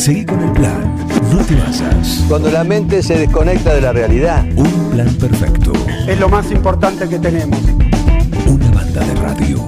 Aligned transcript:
Seguí 0.00 0.24
con 0.24 0.42
el 0.42 0.50
plan. 0.52 0.96
No 1.30 1.44
te 1.44 1.54
basas. 1.56 2.24
Cuando 2.26 2.50
la 2.50 2.64
mente 2.64 3.02
se 3.02 3.18
desconecta 3.18 3.74
de 3.74 3.82
la 3.82 3.92
realidad. 3.92 4.46
Un 4.56 4.90
plan 4.92 5.14
perfecto. 5.16 5.74
Es 6.08 6.18
lo 6.18 6.26
más 6.30 6.50
importante 6.50 7.06
que 7.06 7.18
tenemos. 7.18 7.60
Una 8.46 8.70
banda 8.70 9.04
de 9.04 9.14
radio. 9.16 9.58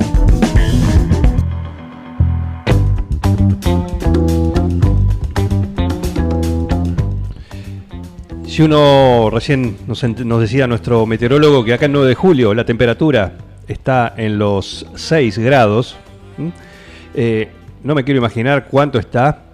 Si 8.47 8.63
uno 8.63 9.29
recién 9.31 9.77
nos, 9.87 10.03
nos 10.03 10.41
decía 10.41 10.67
nuestro 10.67 11.05
meteorólogo 11.05 11.63
que 11.63 11.75
acá 11.75 11.85
en 11.85 11.93
9 11.93 12.09
de 12.09 12.15
julio 12.15 12.55
la 12.55 12.65
temperatura 12.65 13.35
está 13.69 14.15
en 14.17 14.39
los 14.39 14.87
6 14.95 15.37
grados. 15.41 15.99
Eh, 17.13 17.51
no 17.85 17.95
me 17.95 18.03
quiero 18.03 18.17
imaginar 18.17 18.69
cuánto 18.71 18.99
está 18.99 19.52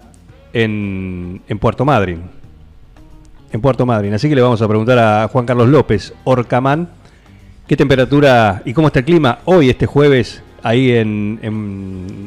en, 0.53 1.41
Puerto 1.59 1.85
Madryn. 1.85 2.21
En 3.51 3.61
Puerto 3.61 3.85
Madryn. 3.85 4.13
Así 4.13 4.29
que 4.29 4.35
le 4.35 4.41
vamos 4.41 4.61
a 4.61 4.67
preguntar 4.67 4.99
a 4.99 5.27
Juan 5.27 5.45
Carlos 5.45 5.67
López, 5.67 6.13
Orcamán, 6.23 6.89
qué 7.67 7.75
temperatura 7.75 8.61
y 8.65 8.73
cómo 8.73 8.87
está 8.87 8.99
el 8.99 9.05
clima 9.05 9.39
hoy, 9.45 9.69
este 9.69 9.85
jueves, 9.85 10.43
ahí 10.63 10.91
en, 10.91 11.39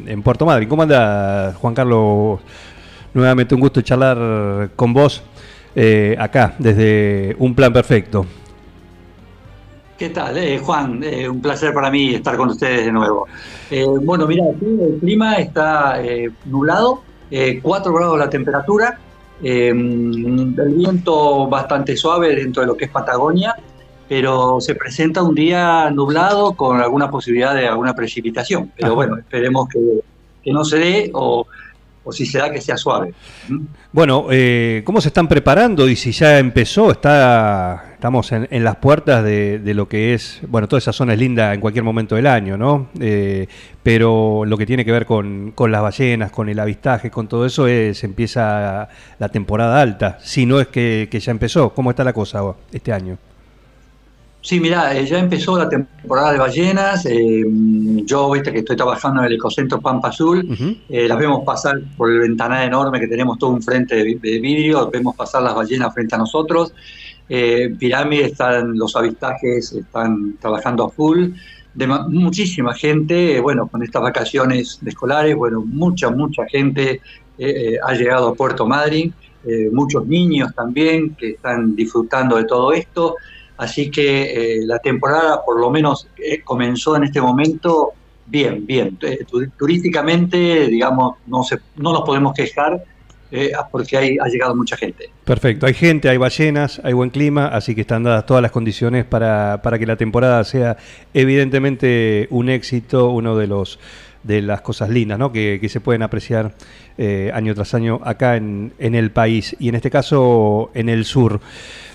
en, 0.07 0.23
Puerto 0.23 0.47
Madryn. 0.47 0.69
¿Cómo 0.69 0.83
anda, 0.83 1.55
Juan 1.61 1.75
Carlos? 1.75 2.41
Nuevamente 3.15 3.55
un 3.55 3.61
gusto 3.61 3.83
charlar 3.83 4.71
con 4.75 4.95
vos 4.95 5.23
eh, 5.75 6.17
acá, 6.19 6.55
desde 6.59 7.37
Un 7.39 7.55
Plan 7.55 7.73
Perfecto. 7.73 8.27
¿Qué 10.03 10.11
tal, 10.11 10.37
eh, 10.37 10.59
Juan? 10.59 11.01
Eh, 11.05 11.29
un 11.29 11.41
placer 11.41 11.73
para 11.73 11.89
mí 11.89 12.17
estar 12.17 12.37
con 12.37 12.49
ustedes 12.49 12.87
de 12.87 12.91
nuevo. 12.91 13.29
Eh, 13.71 13.87
bueno, 13.87 14.27
mira, 14.27 14.45
el 14.49 14.99
clima 14.99 15.37
está 15.37 16.03
nublado, 16.47 17.03
eh, 17.33 17.61
4 17.63 17.95
grados 17.95 18.19
la 18.19 18.29
temperatura, 18.29 18.99
eh, 19.43 19.69
el 19.69 20.75
viento 20.77 21.49
bastante 21.49 21.97
suave 21.97 22.37
dentro 22.37 22.61
de 22.61 22.67
lo 22.67 22.77
que 22.77 22.85
es 22.85 22.91
Patagonia, 22.91 23.57
pero 24.07 24.61
se 24.61 24.75
presenta 24.75 25.23
un 25.23 25.35
día 25.35 25.91
nublado 25.91 26.53
con 26.53 26.79
alguna 26.83 27.11
posibilidad 27.11 27.55
de 27.55 27.67
alguna 27.67 27.95
precipitación. 27.95 28.71
Pero 28.77 28.89
Ajá. 28.89 28.95
bueno, 28.95 29.17
esperemos 29.17 29.67
que, 29.71 29.81
que 30.45 30.53
no 30.53 30.63
se 30.63 30.79
dé 30.79 31.11
o, 31.15 31.47
o 32.05 32.13
si 32.13 32.27
se 32.27 32.39
da 32.39 32.51
que 32.51 32.61
sea 32.61 32.77
suave. 32.77 33.13
¿Mm? 33.49 33.61
Bueno, 33.93 34.27
eh, 34.31 34.83
¿cómo 34.85 35.01
se 35.01 35.09
están 35.09 35.29
preparando? 35.29 35.89
Y 35.89 35.97
si 35.97 36.13
ya 36.13 36.39
empezó, 36.39 36.91
está, 36.91 37.93
estamos 37.95 38.33
en, 38.33 38.49
en 38.51 38.65
las 38.65 38.77
puertas 38.77 39.23
de, 39.23 39.59
de 39.59 39.75
lo 39.75 39.89
que 39.89 40.15
es, 40.15 40.41
bueno, 40.49 40.69
toda 40.69 40.79
esa 40.79 40.93
zona 40.93 41.13
es 41.13 41.19
linda 41.19 41.53
en 41.55 41.61
cualquier 41.61 41.85
momento 41.85 42.17
del 42.17 42.27
año, 42.27 42.57
¿no? 42.57 42.89
Eh, 43.01 43.47
pero 43.83 44.45
lo 44.47 44.57
que 44.57 44.67
tiene 44.67 44.85
que 44.85 44.93
ver 44.93 45.07
con, 45.07 45.53
con 45.55 45.71
las 45.71 45.83
ballenas, 45.83 46.31
con 46.31 46.49
el 46.49 46.59
avistaje, 46.59 47.11
con 47.11 47.29
todo 47.29 47.47
eso, 47.47 47.67
es 47.67 48.03
empieza 48.05 48.89
la 49.19 49.29
temporada 49.29 49.81
alta, 49.81 50.19
si 50.23 50.47
no 50.47 50.61
es 50.61 50.69
que, 50.69 51.09
que 51.11 51.21
ya 51.21 51.33
empezó. 51.33 51.71
¿Cómo 51.75 51.91
está 51.91 52.05
la 52.05 52.13
cosa 52.13 52.43
este 52.73 52.93
año? 52.93 53.19
Sí, 54.45 54.59
mira, 54.59 55.01
ya 55.03 55.21
empezó 55.21 55.57
la 55.57 55.69
temporada 55.69 56.33
de 56.33 56.39
ballenas. 56.39 57.07
eh, 57.07 57.45
yo, 58.05 58.31
viste 58.33 58.53
que 58.53 58.59
estoy 58.59 58.77
trabajando 58.77 59.21
en 59.21 59.27
el 59.27 59.35
ecocentro 59.35 59.81
Pampa 59.81 60.09
Azul. 60.09 60.45
Eh, 60.89 61.07
las 61.07 61.17
vemos 61.17 61.45
pasar 61.47 61.81
por 61.97 62.11
el 62.11 62.19
ventanal 62.19 62.67
enorme 62.67 62.99
que 62.99 63.07
tenemos 63.07 63.39
todo 63.39 63.51
un 63.51 63.63
frente 63.63 63.95
de, 63.95 64.19
de 64.21 64.41
vidrio. 64.41 64.91
Vemos 64.91 65.15
pasar 65.15 65.43
las 65.43 65.55
ballenas 65.55 65.95
frente 65.95 66.17
a 66.17 66.19
nosotros. 66.19 66.75
Eh, 67.29 67.63
en 67.67 67.79
Pirámide 67.79 68.25
están 68.25 68.77
los 68.77 68.97
avistajes, 68.97 69.73
están 69.73 70.37
trabajando 70.41 70.85
a 70.87 70.91
full. 70.91 71.29
De 71.75 71.87
muchísima 71.87 72.75
gente, 72.75 73.37
eh, 73.37 73.41
bueno, 73.41 73.69
con 73.69 73.81
estas 73.85 74.03
vacaciones 74.03 74.79
de 74.81 74.91
escolares, 74.91 75.37
bueno, 75.37 75.63
mucha, 75.65 76.11
mucha 76.11 76.45
gente 76.47 76.91
eh, 76.91 77.01
eh, 77.39 77.79
ha 77.87 77.95
llegado 77.95 78.29
a 78.29 78.35
Puerto 78.35 78.67
Madryn. 78.67 79.15
eh, 79.45 79.69
muchos 79.73 80.07
niños 80.07 80.55
también 80.55 81.15
que 81.17 81.31
están 81.31 81.75
disfrutando 81.75 82.37
de 82.37 82.45
todo 82.45 82.73
esto. 82.73 83.17
Así 83.63 83.91
que 83.91 84.07
eh, 84.57 84.61
la 84.67 84.79
temporada 84.79 85.41
por 85.45 85.61
lo 85.61 85.71
menos 85.71 86.09
eh, 86.17 86.41
comenzó 86.43 86.97
en 86.97 87.05
este 87.05 87.21
momento 87.21 87.93
bien, 88.27 88.67
bien. 88.67 88.99
Eh, 89.03 89.25
tu- 89.31 89.49
turísticamente, 89.59 90.67
digamos, 90.69 91.17
no, 91.27 91.43
se, 91.43 91.59
no 91.77 91.93
nos 91.93 92.03
podemos 92.03 92.33
quejar 92.35 92.83
porque 93.71 93.97
hay, 93.97 94.19
ha 94.21 94.27
llegado 94.29 94.55
mucha 94.55 94.77
gente. 94.77 95.09
Perfecto, 95.25 95.65
hay 95.65 95.73
gente, 95.73 96.11
hay 96.11 96.19
ballenas, 96.19 96.83
hay 96.85 96.93
buen 96.93 97.09
clima, 97.09 97.47
así 97.47 97.75
que 97.75 97.81
están 97.81 98.03
dadas 98.03 98.27
todas 98.27 98.43
las 98.43 98.51
condiciones 98.51 99.07
para, 99.07 99.61
para 99.63 99.79
que 99.79 99.87
la 99.87 99.97
temporada 99.97 100.45
sea 100.45 100.77
evidentemente 101.15 102.27
un 102.31 102.49
éxito, 102.51 103.09
uno 103.11 103.37
de 103.37 103.47
los 103.47 103.79
de 104.23 104.41
las 104.41 104.61
cosas 104.61 104.89
lindas 104.89 105.19
¿no? 105.19 105.33
que, 105.33 105.59
que 105.61 105.69
se 105.69 105.81
pueden 105.81 106.03
apreciar 106.03 106.55
año 107.35 107.55
tras 107.57 107.75
año 107.75 108.01
acá 108.05 108.37
en, 108.37 108.73
en 108.79 108.95
el 108.95 109.11
país 109.11 109.57
y 109.59 109.69
en 109.69 109.75
este 109.75 109.91
caso 109.91 110.71
en 110.75 110.89
el 110.89 111.05
sur. 111.05 111.41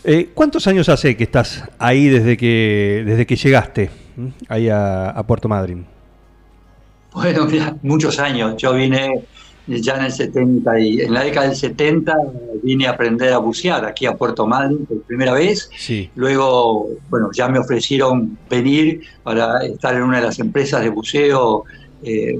Eh, 0.03 0.29
¿Cuántos 0.33 0.67
años 0.67 0.89
hace 0.89 1.17
que 1.17 1.23
estás 1.23 1.63
ahí 1.79 2.07
desde 2.07 2.37
que, 2.37 3.03
desde 3.05 3.25
que 3.25 3.35
llegaste 3.35 3.89
ahí 4.47 4.69
a, 4.69 5.09
a 5.09 5.25
Puerto 5.25 5.47
Madryn? 5.47 5.85
Bueno, 7.13 7.45
mira, 7.45 7.75
muchos 7.81 8.19
años. 8.19 8.55
Yo 8.57 8.73
vine 8.73 9.23
ya 9.67 9.97
en 9.97 10.05
el 10.05 10.11
70 10.11 10.79
y 10.79 11.01
en 11.01 11.13
la 11.13 11.23
década 11.23 11.47
del 11.47 11.55
70 11.55 12.15
vine 12.63 12.87
a 12.87 12.91
aprender 12.91 13.33
a 13.33 13.37
bucear 13.39 13.85
aquí 13.85 14.05
a 14.05 14.15
Puerto 14.15 14.47
Madryn 14.47 14.85
por 14.85 15.01
primera 15.01 15.33
vez. 15.33 15.69
Sí. 15.77 16.09
Luego, 16.15 16.87
bueno, 17.09 17.29
ya 17.33 17.49
me 17.49 17.59
ofrecieron 17.59 18.37
venir 18.49 19.01
para 19.23 19.65
estar 19.65 19.95
en 19.95 20.03
una 20.03 20.17
de 20.17 20.23
las 20.23 20.39
empresas 20.39 20.81
de 20.81 20.89
buceo, 20.89 21.65
eh, 22.03 22.39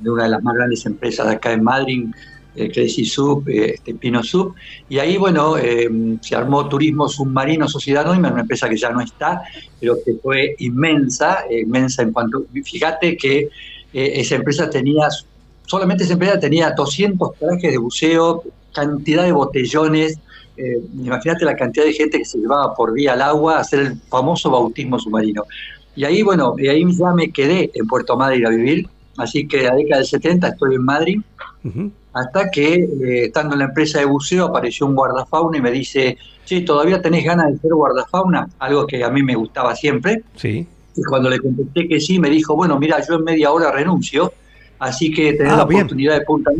de 0.00 0.10
una 0.10 0.24
de 0.24 0.30
las 0.30 0.42
más 0.42 0.54
grandes 0.56 0.84
empresas 0.86 1.26
de 1.28 1.34
acá 1.34 1.52
en 1.52 1.62
Madrid, 1.62 2.06
eh, 2.06 2.12
Crazy 2.54 3.04
Sub, 3.04 3.48
eh, 3.48 3.74
este, 3.74 3.94
Pino 3.94 4.22
Sub. 4.22 4.54
Y 4.88 4.98
ahí, 4.98 5.16
bueno, 5.16 5.56
eh, 5.56 5.88
se 6.20 6.34
armó 6.34 6.68
Turismo 6.68 7.08
Submarino 7.08 7.68
Sociedad 7.68 8.04
Anónima, 8.04 8.30
una 8.32 8.42
empresa 8.42 8.68
que 8.68 8.76
ya 8.76 8.90
no 8.90 9.00
está, 9.00 9.42
pero 9.80 9.96
que 10.04 10.14
fue 10.14 10.56
inmensa, 10.58 11.44
eh, 11.50 11.60
inmensa 11.60 12.02
en 12.02 12.12
cuanto... 12.12 12.44
Fíjate 12.64 13.16
que 13.16 13.48
eh, 13.92 14.12
esa 14.20 14.36
empresa 14.36 14.68
tenía, 14.68 15.08
solamente 15.66 16.04
esa 16.04 16.14
empresa 16.14 16.38
tenía 16.38 16.70
200 16.70 17.36
trajes 17.38 17.70
de 17.70 17.78
buceo, 17.78 18.42
cantidad 18.72 19.24
de 19.24 19.32
botellones, 19.32 20.18
eh, 20.58 20.82
imagínate 20.98 21.44
la 21.44 21.54
cantidad 21.54 21.84
de 21.84 21.92
gente 21.92 22.18
que 22.18 22.24
se 22.24 22.38
llevaba 22.38 22.74
por 22.74 22.92
vía 22.92 23.12
al 23.12 23.22
agua 23.22 23.56
a 23.56 23.60
hacer 23.60 23.80
el 23.80 24.00
famoso 24.08 24.50
bautismo 24.50 24.98
submarino. 24.98 25.44
Y 25.94 26.04
ahí, 26.04 26.22
bueno, 26.22 26.54
y 26.58 26.68
ahí 26.68 26.84
ya 26.96 27.12
me 27.12 27.30
quedé 27.30 27.70
en 27.74 27.86
Puerto 27.86 28.16
Madryn 28.16 28.46
a 28.46 28.50
vivir, 28.50 28.88
así 29.16 29.46
que 29.46 29.62
la 29.62 29.74
década 29.74 29.98
del 29.98 30.06
70 30.06 30.48
estoy 30.48 30.74
en 30.74 30.84
Madrid. 30.84 31.20
Hasta 32.20 32.50
que, 32.50 32.74
eh, 32.74 33.24
estando 33.26 33.54
en 33.54 33.60
la 33.60 33.64
empresa 33.66 33.98
de 33.98 34.04
buceo, 34.06 34.46
apareció 34.46 34.86
un 34.86 34.94
guardafauna 34.94 35.58
y 35.58 35.60
me 35.62 35.70
dice, 35.70 36.16
che, 36.44 36.60
¿todavía 36.62 37.00
tenés 37.02 37.24
ganas 37.24 37.52
de 37.52 37.58
ser 37.58 37.70
guardafauna? 37.72 38.48
Algo 38.58 38.86
que 38.86 39.04
a 39.04 39.10
mí 39.10 39.22
me 39.22 39.34
gustaba 39.34 39.74
siempre. 39.76 40.22
Sí. 40.36 40.66
Y 40.96 41.02
cuando 41.04 41.30
le 41.30 41.38
contesté 41.38 41.86
que 41.86 42.00
sí, 42.00 42.18
me 42.18 42.28
dijo, 42.30 42.56
bueno, 42.56 42.78
mira, 42.78 42.98
yo 43.06 43.14
en 43.16 43.24
media 43.24 43.52
hora 43.52 43.70
renuncio, 43.70 44.32
así 44.78 45.12
que 45.12 45.34
tenés 45.34 45.52
Ah, 45.52 45.58
la 45.58 45.64
bien. 45.64 45.82
oportunidad 45.82 46.18
de 46.18 46.24
Punta 46.24 46.50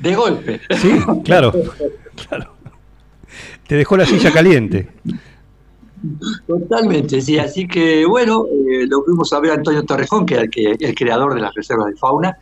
de 0.00 0.14
golpe. 0.14 0.60
Sí, 0.80 0.90
claro. 1.24 1.52
claro. 2.28 2.54
Te 3.66 3.74
dejó 3.74 3.96
la 3.96 4.06
silla 4.06 4.32
caliente. 4.32 4.88
Totalmente, 6.46 7.20
sí. 7.20 7.38
Así 7.38 7.66
que, 7.66 8.04
bueno, 8.06 8.46
eh, 8.46 8.86
lo 8.86 9.02
fuimos 9.02 9.32
a 9.32 9.40
ver 9.40 9.52
a 9.52 9.54
Antonio 9.54 9.84
Torrejón, 9.84 10.26
que 10.26 10.34
era 10.34 10.42
el, 10.42 10.94
creador 10.94 11.34
de 11.34 11.40
las 11.40 11.54
reservas 11.54 11.86
de 11.86 11.96
fauna. 11.96 12.36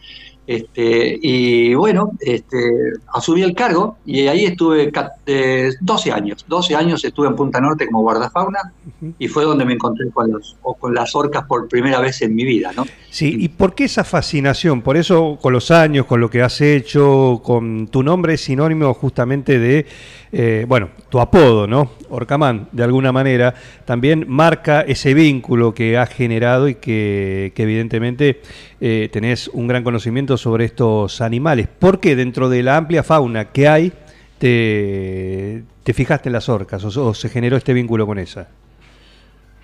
Este, 0.47 1.19
y 1.21 1.75
bueno, 1.75 2.12
este, 2.21 2.71
asumí 3.12 3.43
el 3.43 3.55
cargo 3.55 3.99
y 4.05 4.28
ahí 4.28 4.45
estuve 4.45 4.93
eh, 5.26 5.72
12 5.81 6.12
años. 6.12 6.44
12 6.47 6.76
años 6.76 7.04
estuve 7.04 7.26
en 7.26 7.34
Punta 7.34 7.60
Norte 7.60 7.87
como 7.87 8.03
guardafauna 8.03 8.72
y 9.19 9.26
fue 9.26 9.44
donde 9.44 9.64
me 9.64 9.75
encontré 9.75 10.09
con, 10.10 10.31
los, 10.31 10.56
o 10.62 10.75
con 10.75 10.94
las 10.94 11.14
orcas 11.16 11.44
por 11.44 11.69
primera 11.69 12.00
vez 12.00 12.22
en 12.22 12.34
mi 12.34 12.44
vida, 12.44 12.70
¿no? 12.76 12.87
Sí, 13.10 13.36
¿y 13.41 13.48
por 13.48 13.75
qué 13.75 13.84
esa 13.84 14.04
fascinación? 14.04 14.82
Por 14.82 14.97
eso, 14.97 15.38
con 15.42 15.53
los 15.53 15.71
años, 15.71 16.06
con 16.06 16.21
lo 16.21 16.30
que 16.30 16.42
has 16.42 16.60
hecho, 16.60 17.41
con 17.42 17.89
tu 17.89 18.03
nombre 18.03 18.34
es 18.34 18.42
sinónimo 18.42 18.95
justamente 18.95 19.59
de, 19.59 19.86
eh, 20.30 20.65
bueno, 20.68 20.91
tu 21.09 21.18
apodo, 21.18 21.66
¿no? 21.66 21.92
Orcamán, 22.09 22.68
de 22.71 22.84
alguna 22.84 23.10
manera, 23.10 23.54
también 23.84 24.27
marca 24.28 24.83
ese 24.83 25.12
vínculo 25.15 25.74
que 25.74 25.98
has 25.98 26.10
generado 26.10 26.68
y 26.68 26.77
que, 26.77 27.53
que 27.56 27.62
evidentemente 27.65 28.42
eh, 28.80 29.09
tenés 29.12 29.48
un 29.48 29.66
gran 29.66 29.83
conocimiento 29.83 30.36
sobre 30.36 30.66
estos 30.66 31.21
animales. 31.21 31.66
¿Por 31.66 31.98
qué 31.98 32.15
dentro 32.15 32.48
de 32.48 32.62
la 32.62 32.77
amplia 32.77 33.03
fauna 33.03 33.47
que 33.47 33.66
hay 33.66 33.92
te, 34.38 35.65
te 35.83 35.92
fijaste 35.92 36.28
en 36.28 36.33
las 36.33 36.48
orcas 36.48 36.84
o, 36.84 37.15
se 37.15 37.28
generó 37.28 37.56
este 37.56 37.72
vínculo 37.72 38.06
con 38.06 38.18
esa? 38.18 38.48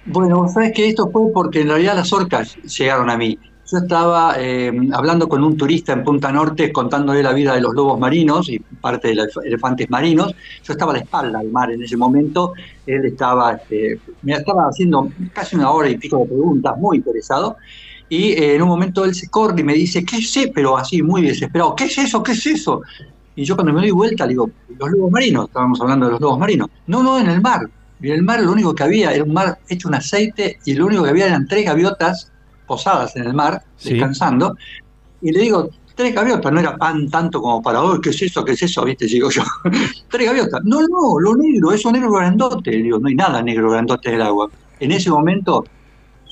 Bueno, 0.07 0.49
sabes 0.49 0.73
que 0.73 0.89
esto 0.89 1.11
fue 1.11 1.33
porque 1.33 1.61
en 1.61 1.69
realidad 1.69 1.95
las 1.95 2.13
orcas 2.13 2.57
llegaron 2.57 3.11
a 3.11 3.17
mí. 3.17 3.39
Yo 3.71 3.79
estaba 3.79 4.35
eh, 4.39 4.71
hablando 4.93 5.29
con 5.29 5.43
un 5.43 5.57
turista 5.57 5.93
en 5.93 6.05
Punta 6.05 6.31
Norte 6.31 6.73
contándole 6.73 7.23
la 7.23 7.33
vida 7.33 7.55
de 7.55 7.61
los 7.61 7.73
lobos 7.75 7.99
marinos 7.99 8.49
y 8.51 8.59
parte 8.59 9.09
de 9.09 9.15
los 9.15 9.37
elefantes 9.45 9.89
marinos. 9.89 10.35
Yo 10.63 10.73
estaba 10.73 10.93
a 10.93 10.97
la 10.97 11.01
espalda 11.01 11.39
del 11.39 11.51
mar 11.51 11.71
en 11.71 11.83
ese 11.83 11.97
momento. 11.97 12.53
Él 12.87 13.07
estaba, 13.07 13.53
este, 13.55 13.99
me 14.23 14.35
estaba 14.35 14.69
haciendo 14.69 15.09
casi 15.33 15.57
una 15.57 15.71
hora 15.71 15.89
y 15.89 15.97
pico 15.97 16.19
de 16.19 16.27
preguntas, 16.27 16.77
muy 16.79 16.99
interesado. 16.99 17.57
y 18.09 18.33
eh, 18.33 18.57
en 18.57 18.63
un 18.63 18.69
momento 18.69 19.05
él 19.05 19.15
se 19.15 19.29
corre 19.29 19.61
y 19.61 19.65
me 19.65 19.75
dice, 19.75 20.05
¿qué 20.05 20.19
eso? 20.19 20.41
Pero 20.55 20.77
así, 20.77 21.03
muy 21.03 21.23
desesperado, 21.23 21.75
¿qué 21.75 21.85
es 21.85 21.97
eso? 21.97 22.23
¿Qué 22.23 22.33
es 22.33 22.47
eso? 22.47 22.83
Y 23.35 23.45
yo 23.45 23.57
cuando 23.57 23.73
me 23.73 23.81
doy 23.81 23.91
vuelta 23.91 24.25
le 24.27 24.31
digo, 24.31 24.51
los 24.79 24.91
lobos 24.91 25.11
marinos, 25.11 25.47
estábamos 25.47 25.81
hablando 25.81 26.07
de 26.07 26.13
los 26.13 26.21
lobos 26.21 26.39
marinos. 26.39 26.69
No, 26.87 27.03
no, 27.03 27.19
en 27.19 27.29
el 27.29 27.41
mar. 27.41 27.69
Y 28.01 28.09
en 28.09 28.15
el 28.15 28.23
mar 28.23 28.41
lo 28.43 28.53
único 28.53 28.75
que 28.75 28.83
había 28.83 29.13
era 29.13 29.25
un 29.25 29.33
mar 29.33 29.59
hecho 29.69 29.89
un 29.89 29.95
aceite 29.95 30.59
y 30.65 30.75
lo 30.75 30.87
único 30.87 31.05
que 31.05 31.11
había 31.11 31.27
eran 31.27 31.47
tres 31.47 31.65
gaviotas 31.65 32.33
posadas 32.67 33.17
en 33.17 33.25
el 33.25 33.35
mar, 33.35 33.63
descansando. 33.83 34.57
Y 35.21 35.31
le 35.31 35.41
digo, 35.41 35.71
tres 35.95 36.15
gaviotas, 36.15 36.53
no 36.53 36.61
era 36.61 36.77
pan 36.77 37.09
tanto 37.09 37.41
como 37.41 37.63
para, 37.63 37.83
oh, 37.83 38.01
¿qué 38.01 38.11
es 38.11 38.23
eso? 38.23 38.45
¿Qué 38.45 38.53
es 38.53 38.63
eso? 38.63 38.85
¿Viste? 38.85 39.07
Digo 39.07 39.31
yo, 39.31 39.43
tres 40.11 40.27
gaviotas. 40.27 40.63
No, 40.65 40.81
no, 40.81 41.19
lo 41.21 41.37
negro, 41.37 41.73
eso 41.73 41.93
negro 41.93 42.13
grandote. 42.13 42.71
Digo, 42.71 42.99
no 42.99 43.09
hay 43.09 43.15
nada 43.15 43.43
negro 43.43 43.71
grandote 43.71 44.09
en 44.09 44.15
el 44.17 44.23
agua. 44.23 44.51
En 44.81 44.93
ese 44.93 45.11
momento, 45.11 45.65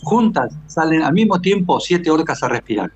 juntas, 0.03 0.53
salen 0.67 1.03
al 1.03 1.13
mismo 1.13 1.41
tiempo 1.41 1.79
siete 1.81 2.11
orcas 2.11 2.43
a 2.43 2.49
respirar. 2.49 2.91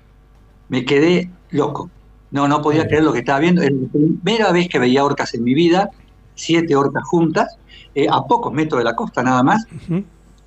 Me 0.69 0.83
quedé 0.83 1.29
loco. 1.51 1.89
No, 2.35 2.49
no 2.49 2.61
podía 2.61 2.85
creer 2.85 3.05
lo 3.05 3.13
que 3.13 3.19
estaba 3.19 3.39
viendo. 3.39 3.61
Era 3.61 3.73
la 3.73 3.87
primera 3.87 4.51
vez 4.51 4.67
que 4.67 4.77
veía 4.77 5.05
orcas 5.05 5.33
en 5.35 5.43
mi 5.45 5.53
vida, 5.53 5.89
siete 6.33 6.75
orcas 6.75 7.05
juntas, 7.05 7.57
eh, 7.95 8.07
a 8.11 8.23
pocos 8.23 8.51
metros 8.51 8.79
de 8.79 8.83
la 8.83 8.93
costa 8.93 9.23
nada 9.23 9.41
más. 9.41 9.65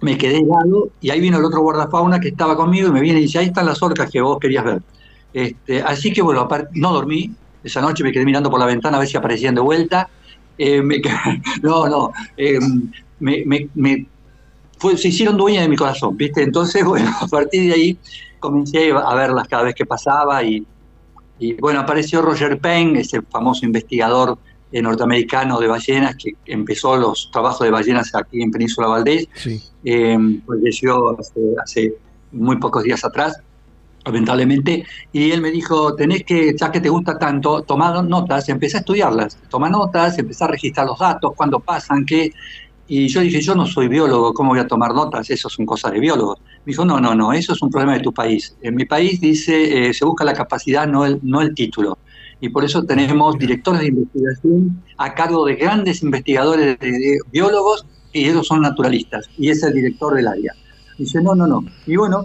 Me 0.03 0.19
quedé 0.19 0.41
helado 0.41 0.91
y 1.01 1.09
ahí 1.09 1.19
vino 1.19 1.39
el 1.39 1.47
otro 1.47 1.63
guardafauna 1.63 2.21
que 2.21 2.29
estaba 2.29 2.57
conmigo 2.57 2.89
y 2.89 2.93
me 2.93 3.01
viene 3.01 3.21
y 3.21 3.23
dice, 3.23 3.39
ahí 3.39 3.47
están 3.47 3.65
las 3.65 3.83
orcas 3.83 4.11
que 4.11 4.21
vos 4.21 4.39
querías 4.39 4.65
ver. 4.65 4.83
Este, 5.33 5.81
así 5.81 6.13
que 6.13 6.21
bueno, 6.21 6.47
no 6.75 6.93
dormí. 6.93 7.31
Esa 7.65 7.81
noche 7.81 8.05
me 8.05 8.13
quedé 8.13 8.27
mirando 8.27 8.51
por 8.51 8.61
la 8.61 8.67
ventana 8.67 8.99
a 8.99 9.01
ver 9.01 9.09
si 9.09 9.17
aparecían 9.17 9.55
de 9.55 9.63
vuelta. 9.63 10.11
Eh, 10.59 10.83
no, 11.63 11.89
no. 11.89 12.13
Eh, 12.37 12.59
me, 13.19 14.07
se 14.95 15.09
hicieron 15.09 15.39
dueña 15.39 15.63
de 15.63 15.71
mi 15.71 15.77
corazón, 15.77 16.19
¿viste? 16.19 16.43
Entonces, 16.43 16.85
bueno, 16.85 17.11
a 17.19 17.27
partir 17.29 17.71
de 17.71 17.73
ahí 17.73 17.99
comencé 18.41 18.93
a 18.93 19.15
verlas 19.15 19.49
cada 19.49 19.63
vez 19.63 19.75
que 19.75 19.87
pasaba 19.87 20.43
y, 20.43 20.67
y 21.39 21.55
bueno, 21.55 21.81
apareció 21.81 22.23
Roger 22.23 22.59
Payne, 22.59 23.01
ese 23.01 23.23
famoso 23.23 23.65
investigador 23.65 24.39
eh, 24.73 24.83
norteamericano 24.83 25.59
de 25.59 25.69
ballenas 25.69 26.17
que 26.17 26.35
empezó 26.47 26.97
los 26.97 27.31
trabajos 27.33 27.61
de 27.61 27.71
ballenas 27.71 28.15
aquí 28.15 28.43
en 28.43 28.51
Península 28.51 28.89
Valdés. 28.89 29.29
Sí. 29.35 29.63
falleció 30.47 31.19
hace, 31.19 31.41
hace 31.63 31.95
muy 32.33 32.57
pocos 32.57 32.85
días 32.85 33.05
atrás 33.05 33.41
lamentablemente, 34.05 34.85
y 35.13 35.31
él 35.31 35.41
me 35.41 35.51
dijo, 35.51 35.95
tenés 35.95 36.25
que, 36.25 36.55
ya 36.57 36.73
que 36.73 36.81
te 36.81 36.89
gusta 36.89 37.19
tanto, 37.19 37.63
tomar 37.63 38.03
notas, 38.05 38.49
empecé 38.49 38.79
a 38.79 38.81
estudiarlas, 38.81 39.39
toma 39.51 39.69
notas, 39.69 40.19
empecé 40.19 40.45
a 40.45 40.49
registrar 40.49 40.87
los 40.87 40.99
datos, 40.99 41.33
cuándo 41.37 41.61
pasan, 41.61 42.07
qué, 42.07 42.33
y 42.91 43.07
yo 43.09 43.21
dije, 43.21 43.43
yo 43.43 43.55
no 43.55 43.67
soy 43.67 43.87
biólogo, 43.87 44.33
¿cómo 44.33 44.51
voy 44.51 44.61
a 44.61 44.67
tomar 44.67 44.95
notas? 44.95 45.29
Eso 45.29 45.51
son 45.51 45.67
cosas 45.67 45.93
de 45.93 46.01
biólogos. 46.01 46.39
Me 46.65 46.73
dijo, 46.73 46.87
no, 46.87 46.99
no, 46.99 47.15
no, 47.15 47.35
eso 47.35 47.53
es 47.53 47.61
un 47.61 47.71
problema 47.71 47.93
de 47.93 48.01
tu 48.01 48.15
país. 48.15 48.57
En 48.63 48.75
mi 48.75 48.87
país 48.87 49.21
dice, 49.21 49.89
eh, 49.89 49.93
se 49.93 50.07
busca 50.07 50.25
la 50.25 50.33
capacidad, 50.33 50.89
no 50.89 51.05
el, 51.05 51.21
no 51.23 51.43
el 51.43 51.55
título. 51.55 51.99
Y 52.41 52.49
por 52.49 52.65
eso 52.65 52.85
tenemos 52.85 53.39
directores 53.39 53.83
de 53.83 53.89
investigación 53.89 54.83
a 54.97 55.15
cargo 55.15 55.45
de 55.45 55.57
grandes 55.57 56.03
investigadores 56.03 56.79
de, 56.79 57.19
biólogos 57.31 57.85
y 58.13 58.27
ellos 58.27 58.47
son 58.47 58.63
naturalistas. 58.63 59.29
Y 59.37 59.51
es 59.51 59.63
el 59.63 59.75
director 59.75 60.15
del 60.15 60.27
área. 60.27 60.55
Dice, 60.97 61.21
no, 61.21 61.35
no, 61.35 61.47
no. 61.47 61.65
Y 61.87 61.95
bueno, 61.97 62.25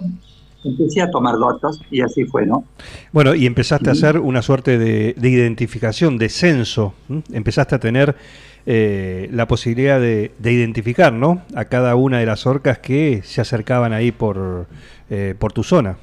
empecé 0.64 1.02
a 1.02 1.10
tomar 1.10 1.38
datos 1.38 1.82
y 1.90 2.00
así 2.00 2.24
fue, 2.24 2.46
¿no? 2.46 2.64
Bueno, 3.12 3.34
y 3.34 3.44
empezaste 3.44 3.90
a 3.90 3.92
hacer 3.92 4.18
una 4.18 4.40
suerte 4.40 4.78
de, 4.78 5.14
identificación, 5.28 6.16
de 6.16 6.30
censo, 6.30 6.94
empezaste 7.30 7.74
a 7.74 7.78
tener 7.78 8.16
eh, 8.66 9.28
la 9.32 9.46
posibilidad 9.46 10.00
de, 10.00 10.32
identificar, 10.42 11.12
¿no? 11.12 11.42
A 11.54 11.66
cada 11.66 11.96
una 11.96 12.18
de 12.18 12.26
las 12.26 12.46
orcas 12.46 12.78
que 12.78 13.22
se 13.24 13.40
acercaban 13.40 13.92
ahí 13.92 14.10
por, 14.12 14.66
eh, 15.10 15.34
por 15.38 15.52
tu 15.52 15.62
zona. 15.62 15.96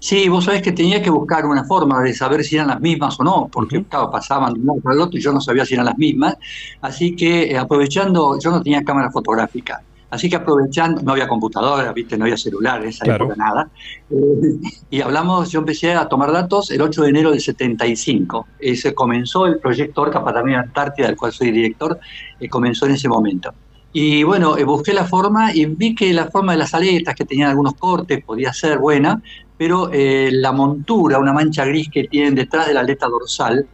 Sí, 0.00 0.28
vos 0.28 0.44
sabés 0.44 0.62
que 0.62 0.72
tenía 0.72 1.02
que 1.02 1.10
buscar 1.10 1.44
una 1.46 1.64
forma 1.64 2.02
de 2.02 2.14
saber 2.14 2.42
si 2.44 2.56
eran 2.56 2.68
las 2.68 2.80
mismas 2.80 3.18
o 3.20 3.24
no, 3.24 3.48
porque 3.52 3.80
pasaban 3.80 4.54
de 4.54 4.60
un 4.60 4.66
lado 4.66 4.80
al 4.84 5.00
otro 5.00 5.18
y 5.18 5.22
yo 5.22 5.32
no 5.32 5.40
sabía 5.40 5.64
si 5.64 5.74
eran 5.74 5.86
las 5.86 5.98
mismas. 5.98 6.36
Así 6.80 7.14
que 7.14 7.44
eh, 7.44 7.58
aprovechando, 7.58 8.38
yo 8.38 8.50
no 8.50 8.62
tenía 8.62 8.82
cámara 8.82 9.10
fotográfica. 9.10 9.82
Así 10.08 10.30
que 10.30 10.36
aprovechando, 10.36 11.02
no 11.02 11.12
había 11.12 11.26
computadora, 11.26 11.92
¿viste? 11.92 12.16
no 12.16 12.24
había 12.24 12.36
celular 12.36 12.80
en 12.82 12.88
esa 12.90 13.12
época, 13.12 13.34
nada. 13.36 13.68
Eh, 14.08 14.70
y 14.88 15.00
hablamos, 15.00 15.50
yo 15.50 15.58
empecé 15.58 15.94
a 15.94 16.08
tomar 16.08 16.30
datos 16.30 16.70
el 16.70 16.80
8 16.80 17.02
de 17.02 17.08
enero 17.08 17.30
del 17.30 17.40
75. 17.40 18.46
se 18.76 18.94
comenzó 18.94 19.46
el 19.46 19.58
proyecto 19.58 20.02
Orca 20.02 20.22
Patagonia 20.22 20.60
Antártida, 20.60 21.08
del 21.08 21.16
cual 21.16 21.32
soy 21.32 21.50
director, 21.50 21.98
eh, 22.38 22.48
comenzó 22.48 22.86
en 22.86 22.92
ese 22.92 23.08
momento. 23.08 23.52
Y 23.92 24.22
bueno, 24.22 24.56
eh, 24.56 24.64
busqué 24.64 24.92
la 24.92 25.06
forma 25.06 25.52
y 25.52 25.66
vi 25.66 25.94
que 25.94 26.12
la 26.12 26.26
forma 26.26 26.52
de 26.52 26.58
las 26.58 26.72
aletas, 26.72 27.14
que 27.16 27.24
tenían 27.24 27.50
algunos 27.50 27.74
cortes, 27.74 28.22
podía 28.24 28.52
ser 28.52 28.78
buena, 28.78 29.20
pero 29.58 29.90
la 29.92 30.52
montura, 30.52 31.18
una 31.18 31.32
mancha 31.32 31.64
gris 31.64 31.88
que 31.90 32.04
tienen 32.04 32.34
detrás 32.34 32.66
de 32.66 32.74
la 32.74 32.80
aleta 32.80 33.08
dorsal, 33.08 33.66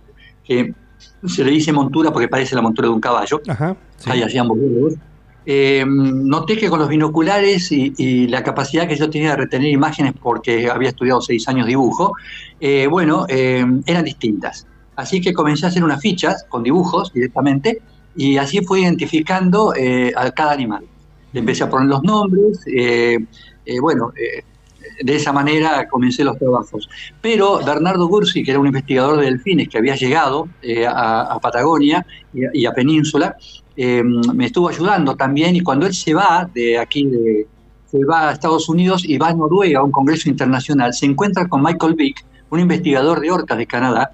que 0.45 0.73
se 1.27 1.45
le 1.45 1.51
dice 1.51 1.73
montura 1.73 2.13
porque 2.13 2.29
parece 2.29 2.55
la 2.55 2.63
montura 2.63 2.87
de 2.87 2.95
un 2.95 3.01
caballo, 3.01 3.43
Ajá, 3.49 3.77
ahí 4.07 4.23
hacían 4.23 4.47
eh, 5.45 5.85
noté 5.87 6.57
que 6.57 6.71
con 6.71 6.79
los 6.79 6.89
binoculares 6.89 7.73
y, 7.73 8.29
la 8.29 8.43
capacidad 8.43 8.87
que 8.87 8.97
yo 8.97 9.11
tenía 9.11 9.31
de 9.31 9.37
retener 9.37 9.69
imágenes 9.69 10.15
porque 10.21 10.71
había 10.71 10.91
estudiado 10.91 11.21
seis 11.21 11.49
años 11.49 11.67
dibujo, 11.67 12.15
eh, 12.61 12.87
bueno, 12.87 13.27
eh, 13.29 13.65
eran 13.87 14.05
distintas. 14.05 14.67
Así 14.95 15.21
que 15.21 15.33
comencé 15.33 15.67
a 15.67 15.69
hacer 15.71 15.83
unas 15.83 16.01
fichas 16.01 16.45
con 16.49 16.63
dibujos 16.63 17.13
directamente 17.13 17.81
y 18.15 18.37
así 18.37 18.61
fui 18.65 18.83
identificando 18.83 19.73
a 20.17 20.31
cada 20.33 20.53
animal. 20.53 20.85
Le 21.33 21.41
empecé 21.41 21.65
a 21.65 21.71
poner 21.71 21.89
los 21.89 22.03
nombres, 22.03 22.61
bueno, 23.81 24.13
de 25.01 25.17
esa 25.17 25.33
manera 25.33 25.89
comencé 25.89 26.23
los 26.23 26.39
trabajos. 26.39 26.91
Pero 27.23 27.65
Bernardo 27.65 28.07
Gursi, 28.07 28.45
que 28.45 28.51
era 28.51 28.61
un 28.61 28.67
investigador 28.67 29.19
de 29.19 29.25
delfines 29.27 29.71
que 29.71 29.79
había 29.79 29.97
llegado 29.97 30.49
a, 30.87 31.39
Patagonia 31.41 32.05
y 32.35 32.67
a 32.67 32.73
Península, 32.73 33.35
Em, 33.77 34.21
me 34.35 34.47
estuvo 34.47 34.69
ayudando 34.69 35.17
también 35.17 35.57
y 35.57 35.61
cuando 35.61 35.87
él 35.87 35.95
se 35.95 36.13
va 36.13 36.49
de 36.53 36.79
aquí, 36.79 37.07
de, 37.07 37.47
se 37.91 38.05
va 38.05 38.29
a 38.29 38.33
Estados 38.33 38.69
Unidos 38.69 39.05
y 39.07 39.17
va 39.17 39.29
a 39.29 39.35
Noruega 39.35 39.81
a 39.81 39.83
un 39.83 39.91
congreso 39.91 40.29
internacional, 40.29 40.93
se 40.93 41.07
encuentra 41.07 41.49
con 41.49 41.63
Michael 41.63 41.95
Vick, 41.95 42.25
un 42.51 42.61
investigador 42.61 43.21
de 43.21 43.31
orcas 43.31 43.57
de 43.57 43.67
Canadá, 43.67 44.13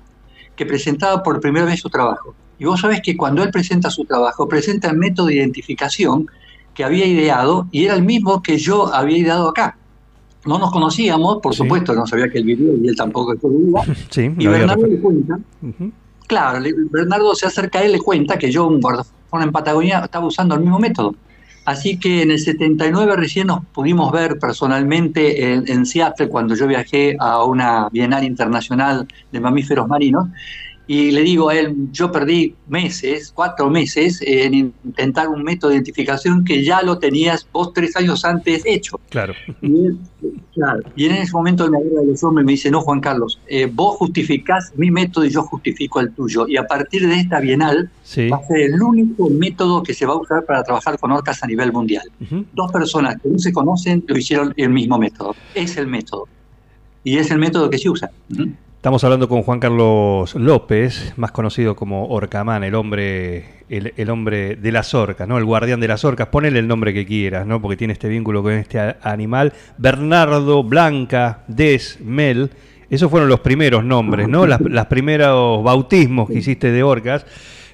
que 0.55 0.64
presentaba 0.64 1.22
por 1.22 1.40
primera 1.40 1.66
vez 1.66 1.81
su 1.81 1.88
trabajo. 1.88 2.34
Y 2.58 2.64
vos 2.64 2.81
sabés 2.81 3.00
que 3.02 3.16
cuando 3.16 3.43
él 3.43 3.50
presenta 3.50 3.90
su 3.90 4.05
trabajo, 4.05 4.49
presenta 4.49 4.90
el 4.90 4.96
método 4.96 5.26
de 5.26 5.37
identificación 5.37 6.28
que 6.75 6.84
había 6.84 7.06
ideado 7.06 7.66
y 7.72 7.84
era 7.84 7.94
el 7.94 8.05
mismo 8.05 8.43
que 8.43 8.58
yo 8.58 8.93
había 8.93 9.19
ideado 9.19 9.49
acá. 9.49 9.76
No 10.44 10.58
nos 10.58 10.70
conocíamos, 10.70 11.38
por 11.43 11.55
supuesto, 11.55 11.94
no 11.94 12.06
sabía 12.06 12.28
que 12.28 12.38
él 12.38 12.44
vivía 12.44 12.72
y 12.81 12.88
él 12.88 12.96
tampoco 12.96 13.34
que 13.34 13.49
vivía. 13.49 13.81
Sí, 14.10 14.32
y 14.38 14.46
Bernardo 14.46 14.86
le 14.86 15.00
cuenta, 15.00 15.38
claro, 16.27 16.65
Bernardo 16.91 17.34
se 17.34 17.46
acerca 17.46 17.81
a 17.81 17.82
él 17.82 17.91
y 17.91 17.93
le 17.94 17.98
cuenta 18.00 18.38
que 18.38 18.50
yo, 18.50 18.67
un 18.67 18.81
guardafones 18.81 19.18
en 19.32 19.53
Patagonia 19.53 20.01
estaba 20.01 20.27
usando 20.27 20.55
el 20.55 20.61
mismo 20.63 20.79
método. 20.79 21.15
Así 21.65 21.99
que 21.99 22.23
en 22.23 22.31
el 22.31 22.39
79 22.39 23.15
recién 23.15 23.49
nos 23.49 23.63
pudimos 23.67 24.11
ver 24.11 24.39
personalmente 24.39 25.53
en, 25.53 25.85
Seattle 25.85 26.29
cuando 26.29 26.55
yo 26.55 26.67
viajé 26.67 27.15
a 27.20 27.44
una 27.44 27.91
Bienal 27.91 28.25
Internacional 28.25 29.06
de 29.31 29.41
Mamíferos 29.41 29.87
Marinos 29.87 30.29
y 30.90 31.10
le 31.10 31.20
digo 31.20 31.50
a 31.50 31.54
él, 31.54 31.76
yo 31.92 32.10
perdí 32.10 32.54
meses, 32.66 33.30
cuatro 33.34 33.68
meses, 33.68 34.22
en 34.22 34.54
intentar 34.54 35.28
un 35.28 35.42
método 35.42 35.68
de 35.68 35.76
identificación 35.76 36.46
que 36.46 36.64
ya 36.64 36.80
lo 36.80 36.98
tenías 36.98 37.46
vos 37.52 37.74
tres 37.74 37.94
años 37.94 38.24
antes 38.24 38.62
hecho. 38.64 38.98
Claro. 39.10 39.34
Y, 39.60 41.04
en 41.04 41.12
ese 41.12 41.32
momento 41.32 41.70
me 41.70 41.76
agarra 41.76 42.00
de 42.00 42.06
los 42.06 42.24
hombros 42.24 42.42
y 42.42 42.46
me 42.46 42.52
dice, 42.52 42.70
no, 42.70 42.80
Juan 42.80 43.00
Carlos, 43.00 43.38
eh, 43.48 43.70
vos 43.70 43.98
justificás 43.98 44.72
mi 44.76 44.90
método 44.90 45.26
y 45.26 45.30
yo 45.30 45.42
justifico 45.42 46.00
el 46.00 46.10
tuyo. 46.12 46.48
Y 46.48 46.56
a 46.56 46.66
partir 46.66 47.06
de 47.06 47.20
esta 47.20 47.38
bienal 47.38 47.90
va 48.32 48.36
a 48.38 48.46
ser 48.46 48.60
el 48.60 48.82
único 48.82 49.28
método 49.28 49.82
que 49.82 49.92
se 49.92 50.06
va 50.06 50.14
a 50.14 50.16
usar 50.16 50.46
para 50.46 50.64
trabajar 50.64 50.98
con 50.98 51.12
orcas 51.12 51.42
a 51.42 51.46
nivel 51.46 51.70
mundial. 51.70 52.10
Dos 52.54 52.72
personas 52.72 53.20
que 53.22 53.28
no 53.28 53.38
se 53.38 53.52
conocen 53.52 54.02
lo 54.08 54.16
hicieron 54.16 54.54
el 54.56 54.70
mismo 54.70 54.98
método. 54.98 55.36
Es 55.54 55.76
el 55.76 55.86
método. 55.86 56.26
Y 57.04 57.18
es 57.18 57.30
el 57.30 57.38
método 57.38 57.68
que 57.68 57.76
se 57.76 57.90
usa. 57.90 58.10
Estamos 58.79 59.03
hablando 59.03 59.29
con 59.29 59.43
Juan 59.43 59.58
Carlos 59.58 60.37
López, 60.37 61.13
más 61.17 61.32
conocido 61.32 61.75
como 61.75 62.06
Orcamán, 62.11 62.63
el 62.63 62.77
hombre, 62.77 63.65
el, 63.69 64.08
hombre 64.08 64.55
de 64.55 64.70
las 64.70 64.94
orcas, 64.94 65.27
¿no? 65.27 65.37
El 65.37 65.44
guardián 65.44 65.81
de 65.81 65.89
las 65.89 66.05
orcas. 66.05 66.29
Ponele 66.29 66.61
el 66.61 66.69
nombre 66.69 66.94
que 66.94 67.05
quieras, 67.05 67.44
¿no? 67.44 67.61
Porque 67.61 67.77
tiene 67.77 67.93
este 67.93 68.06
vínculo 68.08 68.41
con 68.41 68.53
este 68.53 68.79
animal. 69.03 69.53
Bernardo, 69.79 70.63
Blanca, 70.63 71.43
Des, 71.49 71.99
Mel. 72.01 72.53
Esos 72.89 73.11
fueron 73.11 73.29
los 73.29 73.41
primeros 73.41 73.82
nombres, 73.82 74.29
¿no? 74.29 74.47
Las, 74.47 74.61
las 74.61 74.87
primeros 74.87 75.65
bautismos 75.65 76.29
que 76.29 76.39
hiciste 76.39 76.70
de 76.70 76.85
orcas 76.85 77.27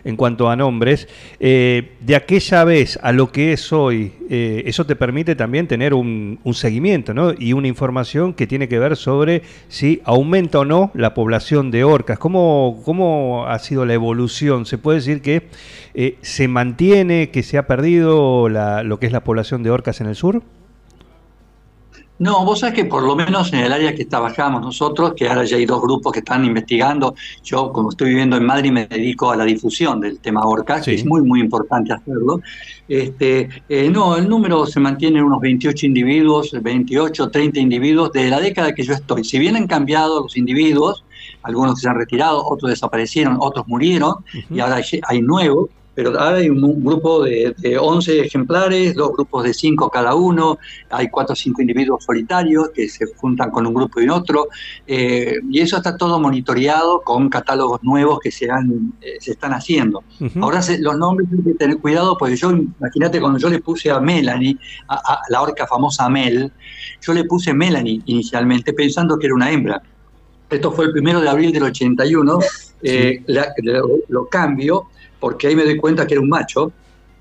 en 0.05 0.17
cuanto 0.17 0.49
a 0.49 0.57
nombres. 0.57 1.09
Eh, 1.41 1.93
de 2.01 2.17
aquella 2.17 2.65
vez 2.65 2.99
a 3.03 3.13
lo 3.13 3.33
que 3.33 3.53
es 3.53 3.73
hoy, 3.73 4.13
eh, 4.31 4.63
eso 4.67 4.87
te 4.87 4.97
permite 4.97 5.35
también 5.35 5.67
tener 5.67 5.95
un, 5.95 6.39
seguimiento 6.53 7.15
¿no? 7.15 7.33
y 7.37 7.53
una 7.53 7.69
información 7.69 8.33
que 8.33 8.47
tiene 8.47 8.69
que 8.69 8.79
ver 8.79 8.97
sobre 8.97 9.43
si 9.69 10.01
aumenta 10.05 10.61
o 10.61 10.65
no 10.65 10.91
la 10.95 11.15
población 11.15 11.71
de 11.71 11.85
orcas. 11.85 12.19
¿Cómo, 12.19 12.83
cómo 12.85 13.47
ha 13.47 13.59
sido 13.59 13.85
la 13.87 13.95
evolución? 13.95 14.67
¿Se 14.67 14.79
puede 14.79 14.99
decir 14.99 15.21
que 15.21 15.49
eh, 15.95 16.17
se 16.23 16.49
mantiene, 16.49 17.31
que 17.31 17.43
se 17.43 17.59
ha 17.59 17.67
perdido 17.67 18.49
lo 18.49 18.99
que 18.99 19.07
es 19.07 19.13
la 19.13 19.25
población 19.25 19.63
de 19.63 19.71
orcas 19.71 20.01
en 20.01 20.07
el 20.07 20.15
sur? 20.15 20.43
No, 22.17 22.45
vos 22.45 22.61
sabés 22.61 22.77
que 22.77 22.85
por 22.85 23.03
lo 23.03 23.17
menos 23.17 23.53
en 23.53 23.59
el 23.61 23.73
área 23.73 23.93
que 23.93 24.05
trabajamos 24.05 24.63
nosotros, 24.63 25.15
que 25.17 25.29
ahora 25.29 25.45
ya 25.45 25.57
hay 25.57 25.67
dos 25.67 25.83
grupos 25.83 26.13
que 26.13 26.21
están 26.21 26.45
investigando, 26.45 27.17
yo 27.43 27.73
como 27.73 27.91
estoy 27.91 28.11
viviendo 28.11 28.37
en 28.37 28.47
Madrid 28.47 28.71
me 28.71 28.87
dedico 28.87 29.33
a 29.33 29.37
la 29.37 29.45
difusión 29.45 30.01
del 30.01 30.21
tema 30.21 30.43
Orca, 30.45 30.81
Sí. 30.81 30.93
que 30.93 30.97
es 30.99 31.05
muy, 31.05 31.23
muy 31.23 31.41
importante 31.41 31.93
hacerlo. 31.93 32.41
Este, 32.87 33.49
eh, 33.69 33.91
no, 33.91 34.17
el 34.17 34.29
número 34.29 34.65
se 34.67 34.79
mantiene 34.79 35.19
en 35.19 35.25
unos 35.25 35.41
28 35.41 35.87
individuos, 35.87 36.53
28, 36.53 37.31
30 37.31 37.59
individuos 37.59 38.13
de 38.13 38.31
la 38.31 38.39
década 38.39 38.73
que 38.75 38.85
yo 38.85 38.95
estoy. 38.95 39.25
Si 39.25 39.41
bien 39.41 39.57
han 39.57 39.67
cambiado 39.67 40.23
los 40.23 40.37
individuos, 40.37 41.05
algunos 41.43 41.81
se 41.81 41.89
han 41.89 41.97
retirado, 41.97 42.45
otros 42.47 42.71
desaparecieron, 42.71 43.39
otros 43.41 43.67
murieron, 43.67 44.17
y 44.51 44.61
ahora 44.61 44.77
hay, 44.77 44.85
hay 45.09 45.21
nuevos, 45.21 45.69
pero 45.95 46.11
ahora 46.19 46.37
hay 46.39 46.51
un, 46.51 46.63
un 46.65 46.85
grupo 46.85 47.23
de, 47.23 47.55
de 47.57 47.79
11 47.79 48.21
ejemplares, 48.21 48.95
dos 48.95 49.13
grupos 49.13 49.45
de 49.45 49.55
5 49.55 49.89
cada 49.91 50.15
uno, 50.15 50.59
hay 50.91 51.09
4 51.09 51.33
o 51.33 51.37
5 51.37 51.61
individuos 51.63 52.05
solitarios 52.05 52.71
que 52.75 52.89
se 52.89 53.07
juntan 53.17 53.51
con 53.51 53.67
un 53.67 53.75
grupo 53.75 54.01
y 54.01 54.09
otro, 54.09 54.49
eh, 54.87 55.37
y 55.49 55.61
eso 55.61 55.77
está 55.77 55.97
todo 55.97 56.19
monitoreado 56.19 57.01
con 57.03 57.29
catálogos 57.29 57.81
nuevos 57.83 58.19
que 58.21 58.31
se, 58.31 58.51
han, 58.51 58.95
eh, 59.01 59.17
se 59.21 59.33
están 59.33 59.53
haciendo. 59.53 60.03
Ujú. 60.21 60.43
Ahora 60.43 60.63
se- 60.63 60.79
los 60.81 60.99
nombres 60.99 61.29
hay 61.33 61.45
que 61.45 61.55
tener 61.59 61.79
cuidado 61.79 62.17
porque 62.19 62.37
yo, 62.37 62.51
imagínate, 62.51 63.21
cuando 63.21 63.39
yo 63.39 63.49
le 63.49 63.61
puse 63.61 63.91
a 63.91 64.01
Melanie, 64.01 64.57
a, 64.89 64.95
a 64.97 65.21
la 65.29 65.43
orca 65.43 65.67
famosa 65.67 66.09
Mel, 66.09 66.53
yo 67.01 67.13
le 67.15 67.25
puse 67.25 67.55
Melanie 67.55 68.03
inicialmente 68.07 68.73
pensando 68.73 69.17
que 69.19 69.27
era 69.27 69.35
una 69.35 69.51
hembra. 69.51 69.81
Esto 70.51 70.71
fue 70.73 70.87
el 70.87 70.93
primero 70.93 71.21
de 71.21 71.29
abril 71.29 71.53
del 71.53 71.63
81, 71.65 72.39
eh, 72.83 73.23
la- 73.27 73.49
lo, 73.63 73.89
lo 74.09 74.27
cambio 74.29 74.89
porque 75.25 75.47
ahí 75.47 75.57
me 75.57 75.65
doy 75.65 75.79
cuenta 75.79 76.07
que 76.07 76.13
era 76.13 76.21
un 76.21 76.29
macho, 76.29 76.71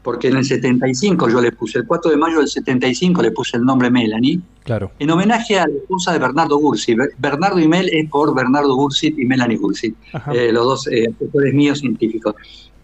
porque 0.01 0.27
en 0.27 0.35
el 0.35 0.43
75 0.43 1.29
yo 1.29 1.39
le 1.39 1.53
puse, 1.53 1.79
el 1.79 1.87
4 1.87 2.11
de 2.11 2.17
mayo 2.17 2.39
del 2.39 2.49
75 2.49 3.21
le 3.21 3.31
puse 3.31 3.55
el 3.55 3.63
nombre 3.63 3.89
Melanie, 3.89 4.41
Claro. 4.65 4.91
en 4.99 5.09
homenaje 5.09 5.57
a 5.57 5.65
la 5.65 5.73
esposa 5.73 6.11
de 6.11 6.19
Bernardo 6.19 6.57
Gursi. 6.57 6.95
Ber- 6.95 7.11
Bernardo 7.17 7.59
y 7.61 7.67
Mel 7.69 7.87
es 7.93 8.09
por 8.09 8.35
Bernardo 8.35 8.75
Gursi 8.75 9.15
y 9.17 9.23
Melanie 9.25 9.55
Gursi 9.57 9.95
eh, 10.33 10.51
los 10.51 10.65
dos 10.65 10.87
eh, 10.87 11.07
asesores 11.15 11.53
míos 11.53 11.79
científicos. 11.79 12.35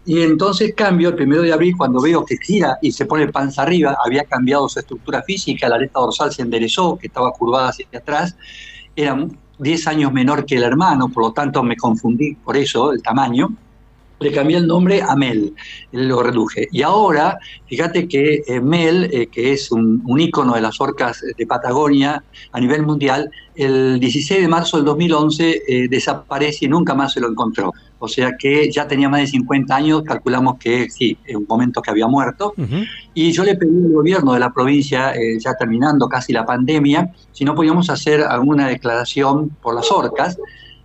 Y 0.06 0.22
entonces 0.22 0.72
cambio 0.74 1.10
el 1.10 1.14
primero 1.16 1.42
de 1.42 1.52
abril 1.52 1.74
cuando 1.76 2.00
veo 2.00 2.24
que 2.24 2.38
gira 2.42 2.78
y 2.80 2.90
se 2.90 3.04
pone 3.04 3.28
panza 3.28 3.60
arriba, 3.60 3.98
había 4.02 4.24
cambiado 4.24 4.66
su 4.70 4.78
estructura 4.78 5.22
física, 5.22 5.68
la 5.68 5.76
aleta 5.76 6.00
dorsal 6.00 6.32
se 6.32 6.40
enderezó, 6.40 6.96
que 6.96 7.08
estaba 7.08 7.30
curvada 7.32 7.68
hacia 7.68 7.86
atrás, 7.94 8.34
era 8.96 9.14
mu- 9.14 9.28
10 9.58 9.86
años 9.88 10.10
menor 10.14 10.46
que 10.46 10.56
el 10.56 10.62
hermano, 10.62 11.10
por 11.10 11.24
lo 11.24 11.32
tanto 11.34 11.62
me 11.62 11.76
confundí 11.76 12.34
por 12.36 12.56
eso, 12.56 12.92
el 12.94 13.02
tamaño. 13.02 13.50
Le 14.20 14.32
cambié 14.32 14.58
el 14.58 14.66
nombre 14.66 15.02
a 15.02 15.16
Mel, 15.16 15.54
lo 15.92 16.22
reduje. 16.22 16.68
Y 16.70 16.82
ahora, 16.82 17.38
fíjate 17.66 18.06
que 18.06 18.42
eh, 18.46 18.60
Mel, 18.60 19.08
eh, 19.12 19.28
que 19.28 19.52
es 19.52 19.72
un, 19.72 20.02
un 20.04 20.20
ícono 20.20 20.54
de 20.54 20.60
las 20.60 20.80
orcas 20.80 21.22
de 21.36 21.46
Patagonia 21.46 22.22
a 22.52 22.60
nivel 22.60 22.82
mundial, 22.84 23.30
el 23.60 24.00
16 24.00 24.40
de 24.40 24.48
marzo 24.48 24.78
del 24.78 24.86
2011 24.86 25.62
eh, 25.68 25.88
desaparece 25.88 26.64
y 26.64 26.68
nunca 26.68 26.94
más 26.94 27.12
se 27.12 27.20
lo 27.20 27.28
encontró. 27.28 27.72
O 27.98 28.08
sea 28.08 28.32
que 28.38 28.70
ya 28.70 28.88
tenía 28.88 29.10
más 29.10 29.20
de 29.20 29.26
50 29.26 29.76
años, 29.76 30.02
calculamos 30.02 30.56
que 30.58 30.88
sí, 30.88 31.18
en 31.26 31.38
un 31.38 31.46
momento 31.46 31.82
que 31.82 31.90
había 31.90 32.06
muerto. 32.06 32.54
Y 33.12 33.32
yo 33.32 33.44
le 33.44 33.56
pedí 33.56 33.84
al 33.84 33.92
gobierno 33.92 34.32
de 34.32 34.40
la 34.40 34.50
provincia, 34.50 35.12
eh, 35.14 35.38
ya 35.38 35.54
terminando 35.54 36.08
casi 36.08 36.32
la 36.32 36.46
pandemia, 36.46 37.12
si 37.32 37.44
no 37.44 37.54
podíamos 37.54 37.90
hacer 37.90 38.22
alguna 38.22 38.68
declaración 38.68 39.50
por 39.60 39.74
las 39.74 39.92
orcas. 39.92 40.38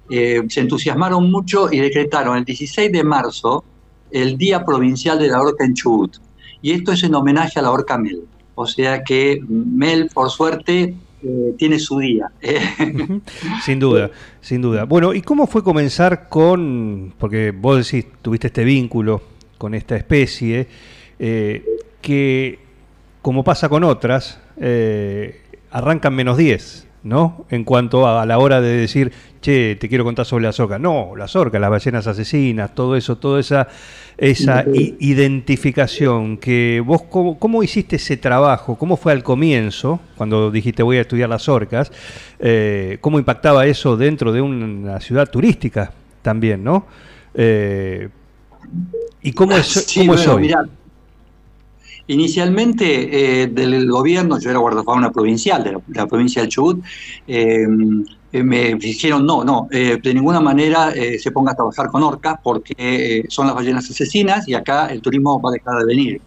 Eh, 0.10 0.44
se 0.50 0.62
entusiasmaron 0.62 1.32
mucho 1.32 1.72
y 1.72 1.80
decretaron 1.80 2.38
el 2.38 2.46
16 2.46 2.92
de 2.92 3.04
marzo 3.04 3.64
el 4.12 4.38
Día 4.38 4.64
Provincial 4.64 5.20
de 5.20 5.28
la 5.28 5.42
Orca 5.42 5.66
en 5.66 5.74
Chubut. 5.74 6.18
Y 6.62 6.72
esto 6.72 6.92
es 6.94 7.04
en 7.04 7.14
homenaje 7.14 7.60
a 7.60 7.62
la 7.62 7.72
orca 7.72 7.98
Mel. 7.98 8.24
O 8.56 8.66
sea 8.66 9.04
que 9.04 9.40
Mel, 9.48 10.10
por 10.14 10.30
suerte, 10.30 10.96
eh, 11.22 11.54
tiene 11.58 11.80
su 11.80 12.00
día. 12.00 12.32
Ujú. 12.80 13.22
Sin 13.64 13.80
duda, 13.80 14.10
sin 14.42 14.62
duda. 14.62 14.86
Bueno, 14.86 15.14
¿y 15.14 15.22
cómo 15.22 15.48
fue 15.48 15.64
comenzar 15.64 16.30
con, 16.30 17.14
porque 17.18 17.52
vos 17.52 17.78
decís, 17.78 18.12
tuviste 18.22 18.48
este 18.48 18.64
vínculo 18.64 19.22
con 19.58 19.74
esta 19.74 19.96
especie, 19.96 20.68
eh, 21.20 21.64
que 22.02 22.60
como 23.22 23.44
pasa 23.44 23.70
con 23.70 23.84
otras, 23.84 24.40
eh, 24.58 25.42
arrancan 25.72 26.16
menos 26.16 26.38
10, 26.38 26.88
¿no? 27.06 27.46
En 27.50 27.64
cuanto 27.64 28.08
a, 28.08 28.24
a 28.24 28.26
la 28.26 28.40
hora 28.40 28.60
de 28.62 28.76
decir, 28.76 29.14
che, 29.40 29.76
te 29.80 29.88
quiero 29.88 30.04
contar 30.04 30.26
sobre 30.26 30.44
las 30.46 30.60
orcas. 30.60 30.82
No, 30.82 31.16
las 31.16 31.36
orcas, 31.36 31.62
las 31.62 31.70
ballenas 31.70 32.08
asesinas, 32.08 32.74
todo 32.74 32.96
eso, 32.96 33.18
toda 33.18 33.40
esa, 33.40 33.68
esa 34.18 34.66
identificación 35.00 36.38
que 36.38 36.82
vos, 36.84 37.04
cómo, 37.04 37.38
cómo 37.38 37.62
hiciste 37.62 37.98
ese 37.98 38.18
trabajo? 38.18 38.76
¿Cómo 38.76 38.98
fue 38.98 39.12
al 39.12 39.22
comienzo, 39.24 40.00
cuando 40.18 40.50
dijiste 40.50 40.82
voy 40.82 40.98
a 40.98 41.02
estudiar 41.02 41.30
las 41.30 41.48
orcas? 41.48 41.92
Eh, 42.40 42.98
¿Cómo 43.02 43.20
impactaba 43.20 43.68
eso 43.68 43.96
dentro 43.96 44.32
de 44.32 44.42
una 44.42 45.00
ciudad 45.00 45.30
turística 45.30 45.92
también, 46.24 46.64
no? 46.64 46.88
Eh, 47.36 48.10
¿Y 49.22 49.32
cómo 49.34 49.56
es, 49.56 49.68
Sí, 49.88 50.00
cómo 50.00 50.16
es 50.16 50.26
bueno, 50.26 50.36
hoy? 50.36 50.42
mirá, 50.42 50.66
inicialmente 52.08 53.44
eh, 53.44 53.48
del 53.48 53.90
gobierno, 53.90 54.40
yo 54.40 54.50
era 54.50 54.60
guardafauna 54.60 55.12
provincial 55.12 55.64
de 55.64 55.78
la, 55.94 56.08
provincia 56.08 56.42
del 56.42 56.50
Chubut, 56.50 56.84
eh, 57.28 57.68
me 58.44 58.76
dijeron 58.76 59.26
no, 59.26 59.44
no, 59.44 59.68
eh, 59.72 59.98
de 60.02 60.14
ninguna 60.14 60.40
manera 60.40 60.92
eh, 60.92 61.18
se 61.20 61.32
ponga 61.32 61.54
a 61.54 61.56
trabajar 61.56 61.88
con 61.88 62.04
orcas 62.04 62.36
porque 62.44 62.74
eh, 62.78 63.26
son 63.30 63.48
las 63.48 63.56
ballenas 63.56 63.90
asesinas 63.90 64.48
y 64.48 64.54
acá 64.54 64.88
el 64.88 65.02
turismo 65.02 65.40
va 65.42 65.50
a 65.50 65.54
dejar 65.54 65.80
de 65.80 65.86
venir. 65.86 66.22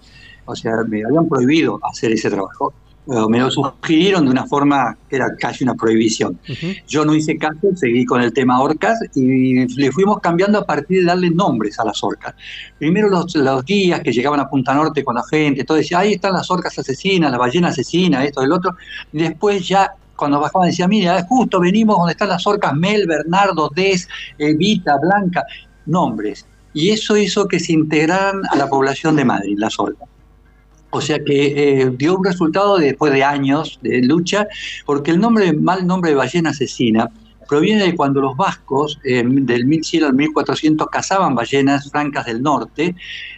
O 0.44 0.56
sea, 0.56 0.72
me 0.88 1.04
habían 1.04 1.28
prohibido 1.28 1.78
hacer 1.82 2.12
ese 2.12 2.30
trabajo. 2.30 2.72
Eh, 3.10 3.26
me 3.30 3.38
lo 3.38 3.50
sugirieron 3.50 4.26
de 4.26 4.30
una 4.30 4.46
forma 4.46 4.96
que 5.08 5.16
era 5.16 5.34
casi 5.38 5.64
una 5.64 5.74
prohibición. 5.74 6.38
Yo 6.86 7.06
no 7.06 7.14
hice 7.14 7.38
caso, 7.38 7.74
seguí 7.74 8.04
con 8.04 8.20
el 8.20 8.34
tema 8.34 8.60
orcas 8.60 8.98
y 9.14 9.66
le 9.80 9.90
fuimos 9.92 10.20
cambiando 10.20 10.58
a 10.58 10.66
partir 10.66 11.00
de 11.00 11.06
darle 11.06 11.30
nombres 11.30 11.78
a 11.78 11.86
las 11.86 12.04
orcas. 12.04 12.34
Primero 12.78 13.08
los, 13.08 13.34
los 13.34 13.64
guías 13.64 14.00
que 14.00 14.12
llegaban 14.12 14.40
a 14.40 14.48
Punta 14.50 14.74
Norte 14.74 15.02
con 15.02 15.14
la 15.14 15.22
gente, 15.30 15.64
todo 15.64 15.78
decía, 15.78 16.00
ahí 16.00 16.12
están 16.14 16.34
las 16.34 16.50
orcas 16.50 16.78
asesinas, 16.78 17.32
la 17.32 17.38
ballena 17.38 17.68
asesina, 17.68 18.22
esto, 18.24 18.42
el 18.42 18.52
otro. 18.52 18.76
Y 19.10 19.18
después 19.18 19.66
ya 19.66 19.90
cuando 20.14 20.38
bajaban 20.38 20.68
decía, 20.68 20.86
mira, 20.86 21.24
justo 21.26 21.60
venimos 21.60 21.96
donde 21.96 22.12
están 22.12 22.28
las 22.28 22.46
orcas 22.46 22.74
Mel, 22.74 23.06
Bernardo, 23.06 23.70
Des, 23.74 24.06
Evita, 24.36 24.98
Blanca, 25.00 25.44
nombres. 25.86 26.44
Y 26.74 26.90
eso 26.90 27.16
hizo 27.16 27.48
que 27.48 27.58
se 27.58 27.72
integraran 27.72 28.42
a 28.50 28.56
la 28.56 28.68
población 28.68 29.16
de 29.16 29.24
Madrid, 29.24 29.54
las 29.56 29.78
orcas. 29.78 30.06
O 30.90 31.00
sea 31.00 31.18
que 31.22 31.82
eh, 31.82 31.90
dio 31.96 32.16
un 32.16 32.24
resultado 32.24 32.78
después 32.78 33.12
de 33.12 33.22
años 33.22 33.78
de 33.82 34.02
lucha, 34.02 34.46
porque 34.86 35.10
el 35.10 35.20
nombre, 35.20 35.52
mal 35.52 35.86
nombre 35.86 36.10
de 36.10 36.16
ballena 36.16 36.50
asesina 36.50 37.10
proviene 37.48 37.82
de 37.82 37.96
cuando 37.96 38.20
los 38.20 38.36
vascos, 38.36 39.00
eh, 39.02 39.24
del 39.26 39.66
1100 39.66 40.04
al 40.04 40.14
1400, 40.14 40.86
cazaban 40.88 41.34
ballenas 41.34 41.90
francas 41.90 42.26
del 42.26 42.42
norte. 42.42 42.94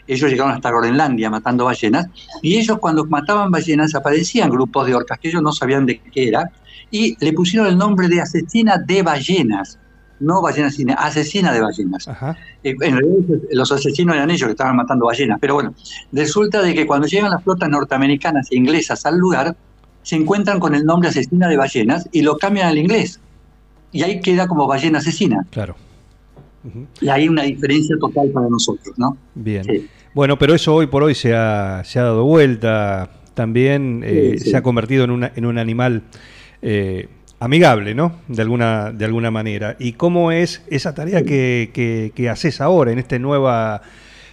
Ellos 0.06 0.30
llegaron 0.30 0.52
hasta 0.52 0.70
Groenlandia 0.70 1.30
matando 1.30 1.64
ballenas. 1.64 2.08
Y 2.42 2.58
ellos, 2.58 2.78
cuando 2.78 3.06
mataban 3.06 3.50
ballenas, 3.50 3.94
aparecían 3.94 4.50
grupos 4.50 4.86
de 4.86 4.96
orcas 4.96 5.18
que 5.20 5.28
ellos 5.28 5.42
no 5.42 5.52
sabían 5.52 5.86
de 5.86 6.00
qué 6.00 6.28
era. 6.28 6.50
Y 6.90 7.16
le 7.24 7.32
pusieron 7.32 7.68
el 7.68 7.78
nombre 7.78 8.08
de 8.08 8.20
asesina 8.20 8.76
de 8.78 9.02
ballenas. 9.02 9.78
No 10.20 10.40
ballena 10.42 10.68
asesina, 10.68 10.94
asesina 10.94 11.52
de 11.52 11.60
ballenas. 11.60 12.06
Ajá. 12.08 12.36
Eh, 12.62 12.74
En 12.80 12.96
realidad 12.98 13.38
los 13.52 13.72
asesinos 13.72 14.14
eran 14.16 14.30
ellos 14.30 14.46
que 14.46 14.52
estaban 14.52 14.76
matando 14.76 15.06
ballenas, 15.06 15.38
pero 15.40 15.54
bueno, 15.54 15.74
resulta 16.12 16.62
de 16.62 16.74
que 16.74 16.86
cuando 16.86 17.06
llegan 17.06 17.30
las 17.30 17.42
flotas 17.42 17.68
norteamericanas 17.68 18.52
e 18.52 18.56
inglesas 18.56 19.04
al 19.06 19.16
lugar, 19.18 19.56
se 20.02 20.16
encuentran 20.16 20.60
con 20.60 20.74
el 20.74 20.84
nombre 20.84 21.08
asesina 21.08 21.48
de 21.48 21.56
ballenas 21.56 22.08
y 22.12 22.22
lo 22.22 22.36
cambian 22.38 22.68
al 22.68 22.78
inglés. 22.78 23.18
Y 23.92 24.02
ahí 24.02 24.20
queda 24.20 24.46
como 24.46 24.66
ballena 24.66 24.98
asesina. 24.98 25.44
Claro. 25.50 25.74
Y 27.00 27.08
hay 27.08 27.28
una 27.28 27.42
diferencia 27.42 27.96
total 27.98 28.28
para 28.30 28.48
nosotros, 28.48 28.98
¿no? 28.98 29.16
Bien. 29.34 29.64
Sí. 29.64 29.88
Bueno, 30.14 30.38
pero 30.38 30.54
eso 30.54 30.74
hoy 30.74 30.86
por 30.86 31.02
hoy 31.02 31.14
se 31.14 31.34
ha, 31.34 31.82
se 31.84 31.98
ha 31.98 32.02
dado 32.04 32.24
vuelta. 32.24 33.10
También 33.34 34.02
eh, 34.04 34.34
Sí, 34.36 34.44
sí. 34.44 34.50
se 34.50 34.56
ha 34.58 34.62
convertido 34.62 35.04
en, 35.04 35.10
una, 35.12 35.32
en 35.34 35.46
un 35.46 35.56
animal 35.56 36.02
eh, 36.60 37.08
amigable, 37.40 37.94
¿no? 37.94 38.16
De 38.28 38.42
alguna, 38.42 38.92
de 38.92 39.04
alguna 39.04 39.30
manera. 39.30 39.74
¿Y 39.78 39.94
cómo 39.94 40.30
es 40.30 40.62
esa 40.68 40.94
tarea 40.94 41.22
que, 41.24 41.70
que- 41.72 42.12
que 42.14 42.28
haces 42.28 42.60
ahora 42.60 42.92
en 42.92 42.98
este 42.98 43.18
nueva, 43.18 43.82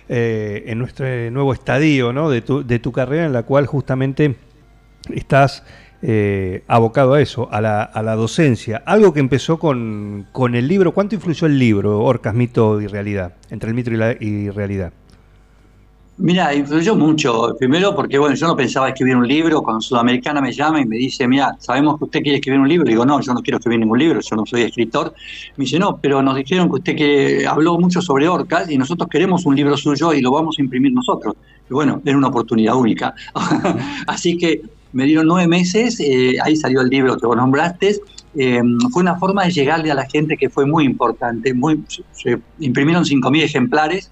eh, 0.10 0.64
en 0.68 0.78
nuestro 0.80 1.06
nuevo 1.32 1.54
estadio, 1.54 2.14
¿no? 2.14 2.30
De 2.30 2.42
tu, 2.42 2.66
de 2.66 2.80
tu 2.80 2.92
carrera 2.92 3.26
en 3.26 3.34
la 3.34 3.44
cual 3.44 3.66
justamente 3.66 4.36
estás 5.14 5.64
eh, 6.04 6.64
abocado 6.68 7.16
a 7.16 7.22
eso, 7.22 7.48
a 7.52 7.60
la, 7.62 7.82
a 7.82 8.04
la 8.04 8.16
docencia. 8.16 8.84
Algo 8.86 9.14
que 9.14 9.20
empezó 9.20 9.58
con, 9.58 10.28
con 10.32 10.54
el 10.54 10.68
libro. 10.68 10.92
¿Cuánto 10.94 11.16
influyó 11.16 11.48
el 11.48 11.58
libro, 11.58 12.02
Orcas, 12.04 12.36
Mito 12.36 12.80
y 12.82 12.88
Realidad? 12.88 13.34
Entre 13.50 13.70
el 13.70 13.76
mito 13.76 13.90
y 13.92 13.96
la 13.98 14.12
y 14.20 14.50
realidad. 14.50 14.92
Mira, 16.20 16.54
influyó 16.56 16.96
mucho. 16.96 17.56
Primero 17.60 17.96
porque, 17.96 18.18
bueno, 18.18 18.34
yo 18.36 18.48
no 18.48 18.56
pensaba 18.56 18.90
escribir 18.90 19.16
un 19.16 19.28
libro. 19.28 19.62
Cuando 19.62 19.82
Sudamericana 19.82 20.42
me 20.42 20.52
llama 20.52 20.82
y 20.82 20.86
me 20.86 20.98
dice, 20.98 21.28
mira, 21.28 21.56
sabemos 21.60 22.00
que 22.00 22.06
usted 22.06 22.22
quiere 22.22 22.38
escribir 22.38 22.60
un 22.60 22.68
libro. 22.68 22.86
Le 22.86 22.92
digo, 22.92 23.06
no, 23.06 23.22
yo 23.22 23.34
no 23.36 23.42
quiero 23.42 23.58
escribir 23.58 23.80
ningún 23.80 24.00
libro, 24.00 24.20
yo 24.20 24.36
no 24.36 24.44
soy 24.46 24.64
escritor. 24.64 25.14
Me 25.58 25.66
dice, 25.66 25.78
no, 25.78 25.98
pero 25.98 26.24
nos 26.24 26.36
dijeron 26.36 26.70
que 26.70 26.76
usted 26.76 26.96
que 26.96 27.46
habló 27.46 27.78
mucho 27.78 28.02
sobre 28.02 28.28
orcas 28.28 28.70
y 28.72 28.78
nosotros 28.80 29.08
queremos 29.10 29.46
un 29.46 29.56
libro 29.56 29.78
suyo 29.78 30.12
y 30.12 30.22
lo 30.22 30.32
vamos 30.32 30.56
a 30.58 30.62
imprimir 30.64 30.92
nosotros. 30.92 31.36
Y 31.70 31.74
bueno, 31.74 32.02
era 32.04 32.18
una 32.18 32.30
oportunidad 32.30 32.76
única. 32.76 33.14
Así 34.08 34.38
que 34.38 34.64
me 34.94 35.06
dieron 35.06 35.28
nueve 35.28 35.48
meses, 35.48 36.00
eh, 36.00 36.38
ahí 36.44 36.56
salió 36.56 36.82
el 36.82 36.90
libro 36.90 37.18
que 37.18 37.28
vos 37.28 37.38
nombraste. 37.38 37.98
Eh, 38.36 38.62
fue 38.92 39.04
una 39.04 39.18
forma 39.18 39.46
de 39.46 39.52
llegarle 39.52 39.92
a 39.92 39.96
la 39.96 40.06
gente 40.06 40.36
que 40.36 40.50
fue 40.50 40.66
muy 40.66 40.86
importante. 40.86 41.54
Muy, 41.54 41.84
se 42.12 42.40
imprimieron 42.60 43.04
5.000 43.04 43.44
ejemplares, 43.44 44.12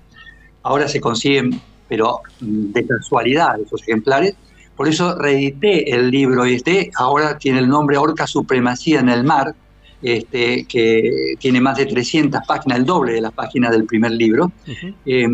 ahora 0.62 0.88
se 0.88 1.02
consiguen, 1.02 1.60
pero 1.88 2.20
mm, 2.42 2.72
de 2.72 2.86
casualidad, 2.86 3.60
esos 3.60 3.82
ejemplares. 3.84 4.36
Por 4.76 4.88
eso 4.88 5.18
reedité 5.18 5.90
el 5.96 6.12
libro 6.12 6.44
este, 6.44 6.92
ahora 6.96 7.38
tiene 7.38 7.60
el 7.60 7.70
nombre 7.70 7.98
Orca 7.98 8.28
Supremacía 8.28 9.00
en 9.00 9.10
el 9.10 9.24
Mar, 9.24 9.56
este, 10.02 10.66
que 10.66 11.36
tiene 11.40 11.62
más 11.62 11.78
de 11.78 11.86
300 11.86 12.42
páginas, 12.46 12.80
el 12.80 12.86
doble 12.86 13.14
de 13.14 13.22
las 13.22 13.32
páginas 13.32 13.72
del 13.72 13.86
primer 13.86 14.12
libro, 14.12 14.52
eh, 15.06 15.28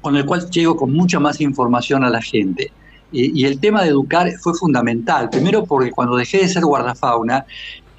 con 0.00 0.16
el 0.16 0.24
cual 0.24 0.48
llego 0.50 0.76
con 0.76 0.92
mucha 0.92 1.20
más 1.20 1.40
información 1.40 2.04
a 2.04 2.10
la 2.10 2.22
gente. 2.22 2.72
Y, 3.12 3.44
el 3.44 3.58
tema 3.58 3.82
de 3.82 3.88
educar 3.88 4.30
fue 4.40 4.54
fundamental. 4.54 5.28
Primero 5.30 5.64
porque 5.64 5.90
cuando 5.90 6.16
dejé 6.16 6.38
de 6.38 6.48
ser 6.48 6.64
guardafauna, 6.64 7.44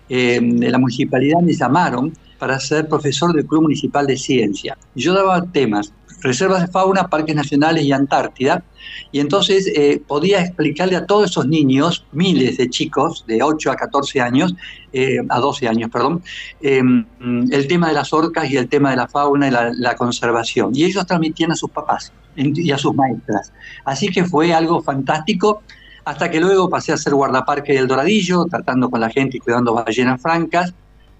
eh, 0.09 0.39
la 0.41 0.77
municipalidad 0.77 1.41
me 1.41 1.53
llamaron 1.53 2.13
para 2.39 2.59
ser 2.59 2.87
profesor 2.87 3.33
del 3.33 3.45
Club 3.45 3.63
Municipal 3.63 4.07
de 4.07 4.17
Ciencia. 4.17 4.77
Y 4.95 5.01
yo 5.01 5.13
daba 5.13 5.41
temas 5.43 5.93
reservas 6.21 6.61
de 6.61 6.67
fauna, 6.67 7.07
parques 7.07 7.35
nacionales 7.35 7.83
y 7.83 7.91
Antártida. 7.91 8.63
Y 9.11 9.19
entonces 9.19 9.71
eh, 9.75 10.01
podía 10.07 10.41
explicarle 10.41 10.95
a 10.95 11.05
todos 11.05 11.29
esos 11.29 11.47
niños, 11.47 12.05
miles 12.11 12.57
de 12.57 12.69
chicos 12.69 13.25
de 13.27 13.43
8 13.43 13.71
a 13.71 13.75
14 13.75 14.21
años, 14.21 14.55
eh, 14.93 15.17
a 15.29 15.39
12 15.39 15.67
años, 15.67 15.89
perdón, 15.91 16.23
em, 16.61 17.05
el 17.51 17.67
tema 17.67 17.89
de 17.89 17.93
las 17.93 18.13
orcas 18.13 18.49
y 18.49 18.57
el 18.57 18.67
tema 18.67 18.91
de 18.91 18.97
la 18.97 19.07
fauna 19.07 19.47
y 19.47 19.51
la, 19.51 19.95
conservación. 19.95 20.71
Y 20.73 20.85
ellos 20.85 21.05
transmitían 21.05 21.51
a 21.51 21.55
sus 21.55 21.69
papás 21.69 22.11
y 22.35 22.71
a 22.71 22.77
sus 22.77 22.95
maestras. 22.95 23.51
Así 23.85 24.07
que 24.07 24.23
fue 24.23 24.53
algo 24.53 24.81
fantástico 24.81 25.61
hasta 26.05 26.31
que 26.31 26.39
luego 26.39 26.69
pasé 26.69 26.93
a 26.93 26.97
ser 26.97 27.13
guardaparque 27.13 27.73
del 27.73 27.87
Doradillo, 27.87 28.45
tratando 28.45 28.89
con 28.89 29.01
la 29.01 29.09
gente 29.09 29.37
y 29.37 29.39
cuidando 29.39 29.73
ballenas 29.73 30.21
francas. 30.21 30.73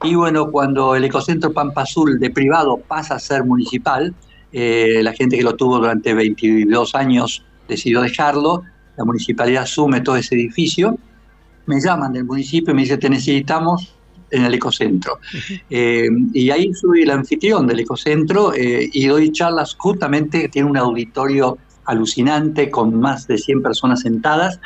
Y 0.04 0.16
bueno, 0.16 0.50
cuando 0.50 0.96
el 0.96 1.04
ecocentro 1.04 1.54
Pampa 1.54 1.84
Azul 1.84 2.20
de 2.20 2.32
privado 2.32 2.78
pasa 2.78 3.16
a 3.16 3.20
ser 3.20 3.44
municipal, 3.44 4.16
eh, 4.52 5.02
la 5.04 5.14
gente 5.14 5.38
que 5.38 5.44
lo 5.44 5.56
tuvo 5.56 5.78
durante 5.78 6.14
22 6.14 6.96
años 6.96 7.44
decidió 7.68 8.02
dejarlo, 8.02 8.64
la 8.98 9.06
municipalidad 9.06 9.64
asume 9.64 10.02
todo 10.02 10.18
ese 10.18 10.36
edificio, 10.36 10.98
me 11.66 11.80
llaman 11.80 12.14
del 12.14 12.26
municipio 12.26 12.72
y 12.72 12.76
me 12.76 12.82
dicen, 12.82 13.00
te 13.00 13.10
necesitamos 13.10 13.96
en 14.30 14.46
el 14.46 14.54
ecocentro. 14.54 15.20
Eh, 15.70 16.08
y 16.34 16.50
ahí 16.50 16.74
soy 16.74 17.04
el 17.04 17.12
anfitrión 17.12 17.68
del 17.68 17.80
ecocentro 17.80 18.54
eh, 18.54 18.90
y 18.92 19.08
doy 19.08 19.32
charlas 19.32 19.76
justamente, 19.78 20.50
tiene 20.50 20.70
un 20.70 20.78
auditorio 20.78 21.58
alucinante 21.86 22.70
con 22.70 23.00
más 23.00 23.28
de 23.28 23.38
100 23.38 23.64
personas 23.64 24.02
sentadas 24.02 24.60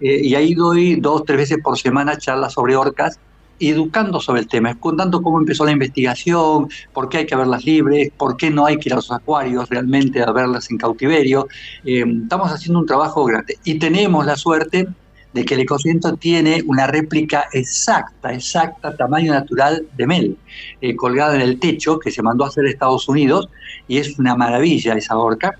y 0.00 0.34
ahí 0.34 0.54
doy 0.54 0.96
dos, 0.96 1.24
tres 1.24 1.38
veces 1.38 1.58
por 1.62 1.78
semana 1.78 2.18
charlas 2.18 2.52
sobre 2.52 2.76
orcas 2.76 3.18
educando 3.60 4.20
sobre 4.20 4.42
el 4.42 4.48
tema, 4.48 4.74
contando 4.78 5.22
cómo 5.22 5.38
empezó 5.38 5.64
la 5.64 5.72
investigación, 5.72 6.68
por 6.92 7.08
qué 7.08 7.18
hay 7.18 7.26
que 7.26 7.36
verlas 7.36 7.64
libres, 7.64 8.10
por 8.16 8.36
qué 8.36 8.50
no 8.50 8.66
hay 8.66 8.78
que 8.78 8.88
ir 8.88 8.92
a 8.92 8.96
los 8.96 9.10
acuarios 9.10 9.68
realmente 9.68 10.22
a 10.22 10.30
verlas 10.30 10.70
en 10.70 10.78
cautiverio. 10.78 11.48
Eh, 11.84 12.04
estamos 12.22 12.50
haciendo 12.50 12.80
un 12.80 12.86
trabajo 12.86 13.24
grande 13.24 13.58
y 13.64 13.78
tenemos 13.78 14.24
la 14.26 14.36
suerte 14.36 14.88
de 15.32 15.44
que 15.44 15.54
el 15.54 15.60
ecocentro 15.60 16.16
tiene 16.16 16.62
una 16.66 16.86
réplica 16.86 17.46
exacta, 17.52 18.32
exacta, 18.32 18.96
tamaño 18.96 19.32
natural 19.32 19.86
de 19.96 20.06
Mel, 20.06 20.36
eh, 20.80 20.96
colgada 20.96 21.34
en 21.34 21.42
el 21.42 21.58
techo 21.58 21.98
que 21.98 22.10
se 22.10 22.22
mandó 22.22 22.44
a 22.44 22.48
hacer 22.48 22.64
en 22.64 22.70
Estados 22.70 23.08
Unidos 23.08 23.48
y 23.86 23.98
es 23.98 24.18
una 24.18 24.34
maravilla 24.34 24.94
esa 24.94 25.16
orca, 25.16 25.52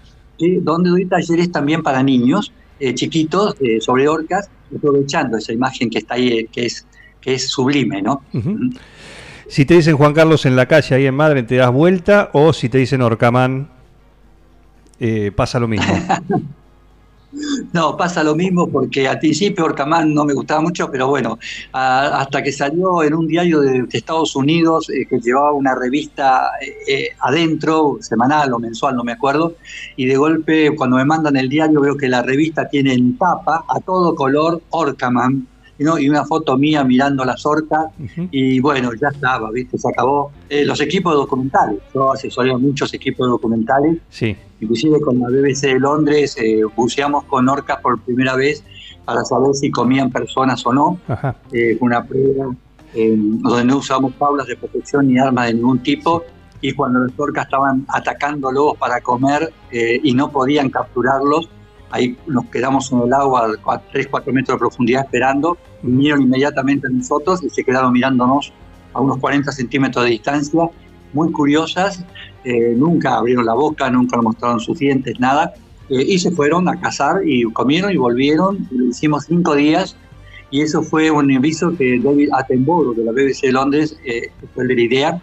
donde 0.63 0.91
doy 0.91 1.05
talleres 1.05 1.51
también 1.51 1.83
para 1.83 2.03
niños 2.03 2.53
eh, 2.79 2.95
chiquitos 2.95 3.57
sobre 3.81 4.09
orcas, 4.09 4.49
aprovechando 4.75 5.37
esa 5.37 5.53
imagen 5.53 5.91
que 5.91 5.99
está 5.99 6.15
ahí, 6.15 6.47
que 6.47 6.67
es 6.67 6.87
que 7.21 7.35
es 7.35 7.49
sublime, 7.49 8.03
¿no? 8.03 8.23
Si 9.49 9.65
te 9.65 9.75
dicen 9.75 9.97
Juan 9.97 10.13
Carlos 10.13 10.45
en 10.47 10.57
la 10.57 10.67
calle, 10.67 10.95
ahí 10.95 11.07
en 11.07 11.15
Madre, 11.15 11.43
te 11.43 11.57
das 11.57 11.73
vuelta, 11.73 12.31
o 12.33 12.53
si 12.53 12.69
te 12.69 12.79
dicen 12.79 13.01
Orcamán, 13.01 13.69
eh, 15.01 15.33
pasa 15.35 15.59
lo 15.59 15.69
mismo. 15.69 15.87
No, 17.75 17.95
pasa 17.95 18.25
lo 18.25 18.35
mismo 18.35 18.69
porque 18.69 19.07
al 19.07 19.19
principio 19.19 19.67
Orcamán 19.67 20.15
no 20.15 20.25
me 20.25 20.33
gustaba 20.33 20.63
mucho, 20.63 20.91
pero 20.91 21.09
bueno, 21.09 21.39
hasta 21.73 22.43
que 22.43 22.51
salió 22.51 23.03
en 23.03 23.15
un 23.15 23.27
diario 23.27 23.61
de, 23.61 23.85
Estados 23.93 24.35
Unidos 24.35 24.89
eh, 24.89 25.07
que 25.07 25.21
llevaba 25.21 25.53
una 25.53 25.75
revista 25.75 26.53
eh, 26.87 27.11
adentro, 27.21 27.99
semanal 28.01 28.53
o 28.55 28.59
mensual, 28.59 28.97
no 28.97 29.05
me 29.05 29.13
acuerdo, 29.13 29.57
y 29.97 30.07
de 30.07 30.17
golpe 30.17 30.75
cuando 30.75 30.97
me 30.97 31.05
mandan 31.05 31.37
el 31.37 31.51
diario 31.51 31.83
veo 31.83 31.97
que 31.97 32.09
la 32.09 32.23
revista 32.23 32.67
tiene 32.69 32.95
en 32.95 33.19
tapa 33.19 33.65
a 33.69 33.79
todo 33.81 34.15
color 34.15 34.63
Orcaman 35.79 36.03
y 36.03 36.09
una 36.09 36.25
foto 36.25 36.57
mía 36.57 36.85
mirando 36.85 37.25
las 37.25 37.45
orcas 37.47 37.87
y 38.31 38.61
bueno, 38.61 38.91
ya 39.01 39.09
estaba, 39.09 39.51
¿viste? 39.51 39.79
Se 39.79 39.89
acabó. 39.89 40.33
Eh, 40.49 40.65
los 40.65 40.81
equipos 40.81 41.15
documentales, 41.15 41.81
yo 41.95 42.13
asesoré 42.13 42.53
a 42.53 42.59
muchos 42.59 42.93
equipos 42.95 43.29
documentales, 43.29 43.99
sí. 44.09 44.37
inclusive 44.61 45.01
con 45.01 45.21
la 45.21 45.29
BBC 45.29 45.63
de 45.63 45.81
Londres 45.81 46.37
eh, 46.39 46.63
buceamos 46.77 47.25
con 47.25 47.49
orcas 47.49 47.81
por 47.81 48.01
primera 48.01 48.35
vez 48.35 48.65
para 49.05 49.25
saber 49.25 49.55
si 49.55 49.71
comían 49.71 50.11
personas 50.11 50.65
o 50.67 50.73
no. 50.73 51.01
Eh, 51.53 51.77
una 51.81 52.05
prueba 52.05 52.55
donde 52.95 53.65
no 53.65 53.77
usamos 53.77 54.13
paulas 54.15 54.47
de 54.47 54.57
protección 54.57 55.09
ni 55.09 55.19
armas 55.19 55.49
de 55.49 55.55
ningún 55.55 55.83
tipo 55.83 56.25
y 56.61 56.73
cuando 56.73 57.01
las 57.01 57.13
orcas 57.19 57.45
estaban 57.45 57.85
atacando 57.89 58.51
lobos 58.51 58.79
para 58.79 59.01
comer 59.01 59.53
y 59.71 60.13
no 60.15 60.33
podían 60.33 60.71
capturarlos, 60.71 61.49
ahí 61.91 62.17
nos 62.27 62.47
quedamos 62.47 62.91
en 62.93 63.01
el 63.03 63.13
agua 63.13 63.51
a 63.67 63.79
3, 63.79 64.09
4 64.09 64.33
metros 64.33 64.57
de 64.57 64.59
profundidad 64.59 65.05
esperando, 65.05 65.57
vinieron 65.83 66.23
inmediatamente 66.23 66.87
a 66.87 66.91
nosotros 66.91 67.43
y 67.43 67.51
se 67.51 67.65
quedaron 67.65 67.93
mirándonos 67.93 68.53
a 68.93 69.01
unos 69.01 69.19
40 69.19 69.53
centímetros 69.53 70.05
de 70.05 70.11
distancia, 70.13 70.69
muy 71.13 71.33
curiosas, 71.33 72.05
eh, 72.45 72.75
nunca 72.77 73.17
abrieron 73.17 73.47
la 73.47 73.55
boca, 73.55 73.91
nunca 73.91 74.21
mostraron 74.21 74.61
sus 74.61 74.79
dientes, 74.79 75.19
nada, 75.19 75.55
eh, 75.89 76.03
y 76.07 76.19
se 76.19 76.31
fueron 76.31 76.69
a 76.69 76.79
cazar 76.81 77.27
y 77.27 77.45
comieron 77.45 77.93
y 77.93 77.97
volvieron, 77.97 78.69
lo 78.71 78.87
hicimos 78.87 79.25
cinco 79.25 79.55
días, 79.55 79.97
y 80.51 80.63
eso 80.63 80.83
fue 80.83 81.11
un 81.11 81.31
aviso 81.35 81.75
que 81.77 81.99
David 81.99 82.31
Attenborough 82.33 82.95
de 82.95 83.05
la 83.05 83.13
BBC 83.13 83.47
de 83.47 83.53
Londres, 83.53 83.99
eh, 84.05 84.31
fue 84.55 84.65
el 84.65 84.69
de 84.69 84.75
la 84.75 84.83
idea, 84.83 85.23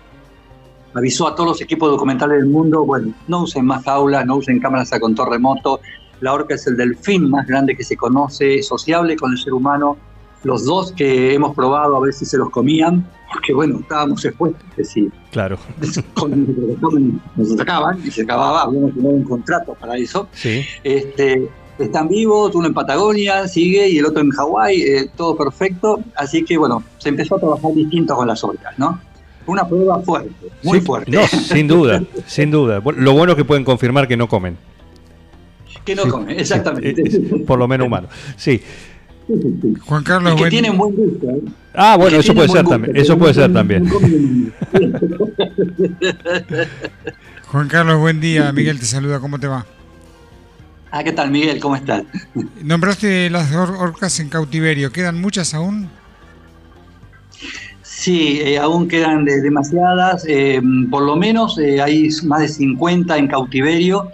avisó 0.94 1.28
a 1.28 1.36
todos 1.36 1.50
los 1.50 1.62
equipos 1.62 1.90
documentales 1.92 2.38
del 2.38 2.48
mundo, 2.48 2.86
bueno, 2.86 3.14
no 3.28 3.44
usen 3.44 3.66
más 3.66 3.84
jaulas, 3.84 4.26
no 4.26 4.38
usen 4.38 4.60
cámaras 4.60 4.94
a 4.94 5.00
control 5.00 5.30
remoto, 5.32 5.82
la 6.22 6.34
orca 6.34 6.56
es 6.56 6.66
el 6.68 6.78
delfín 6.78 7.30
más 7.30 7.48
grande 7.48 7.76
que 7.76 7.84
se 7.84 7.98
conoce, 7.98 8.62
sociable 8.64 9.16
con 9.16 9.32
el 9.32 9.38
ser 9.38 9.54
humano. 9.54 9.98
Los 10.44 10.66
dos 10.66 10.92
que 10.92 11.34
hemos 11.34 11.56
probado 11.56 11.98
a 11.98 12.00
ver 12.00 12.14
si 12.14 12.26
se 12.26 12.38
los 12.38 12.50
comían, 12.52 13.08
porque 13.32 13.54
bueno, 13.54 13.80
estábamos 13.80 14.24
expuestos, 14.24 14.64
que 14.76 14.84
sí. 14.84 15.10
Claro. 15.32 15.58
nos 17.36 17.52
atacaban 17.54 18.00
y 18.06 18.12
se 18.12 18.22
acababa, 18.22 18.62
habíamos 18.62 18.94
tenido 18.94 19.12
un 19.12 19.24
contrato 19.24 19.74
para 19.74 19.98
eso. 19.98 20.28
Sí. 20.34 20.64
Este, 20.84 21.50
están 21.80 22.08
vivos, 22.08 22.54
uno 22.54 22.68
en 22.68 22.74
Patagonia, 22.74 23.48
sigue, 23.48 23.90
y 23.90 23.98
el 23.98 24.06
otro 24.06 24.22
en 24.22 24.30
Hawái, 24.30 24.82
eh, 24.82 25.10
todo 25.18 25.36
perfecto. 25.36 26.00
Así 26.16 26.46
que 26.46 26.58
bueno, 26.58 26.84
se 27.00 27.10
empezó 27.10 27.36
a 27.36 27.40
trabajar 27.40 27.74
distinto 27.74 28.16
con 28.16 28.28
las 28.28 28.44
orcas, 28.44 28.78
¿no? 28.78 29.00
Una 29.48 29.68
prueba 29.68 30.00
fuerte, 30.02 30.32
muy 30.64 30.80
fuerte. 30.80 31.12
No, 31.12 31.28
sin 31.28 31.68
duda, 31.68 32.04
sin 32.28 32.52
duda. 32.52 32.82
Lo 32.98 33.14
bueno 33.14 33.34
es 33.34 33.36
que 33.36 33.46
pueden 33.46 33.64
confirmar 33.64 34.08
que 34.08 34.16
no 34.16 34.28
comen 34.28 34.58
que 35.86 35.96
no 35.96 36.10
come, 36.10 36.38
exactamente. 36.38 36.90
Eh, 37.02 37.06
eh, 37.06 37.44
por 37.46 37.60
lo 37.60 37.68
menos 37.68 37.86
humano, 37.88 38.10
sí. 38.36 38.60
Juan 39.86 40.04
Carlos, 40.04 40.36
que 40.36 40.50
tienen 40.50 40.78
buen 40.78 40.96
gusto. 40.96 41.30
¿eh? 41.30 41.42
Ah, 41.74 41.96
bueno, 41.98 42.18
eso 42.18 42.36
puede 42.36 42.50
ser 42.50 42.66
también. 42.66 42.96
Eso 42.96 43.18
puede 43.18 43.34
ser 43.34 43.52
también. 43.54 43.90
Juan 47.48 47.68
Carlos, 47.68 48.00
buen 48.00 48.20
día. 48.20 48.52
Miguel 48.52 48.80
te 48.80 48.86
saluda. 48.86 49.20
¿Cómo 49.20 49.40
te 49.40 49.48
va? 49.48 49.66
Ah, 50.92 51.04
¿qué 51.04 51.12
tal, 51.12 51.32
Miguel? 51.32 51.60
¿Cómo 51.60 51.76
estás? 51.76 52.04
Nombraste 52.64 53.32
las 53.32 53.52
orcas 53.54 54.20
en 54.20 54.30
cautiverio. 54.30 54.92
¿Quedan 54.92 55.20
muchas 55.20 55.56
aún? 55.56 55.90
Sí, 57.82 58.56
aún 58.58 58.88
quedan 58.88 59.26
demasiadas. 59.26 60.26
por 60.92 61.04
lo 61.04 61.16
menos 61.16 61.58
hay 61.58 62.10
más 62.26 62.42
de 62.42 62.48
50 62.48 63.18
en 63.18 63.28
cautiverio 63.28 64.12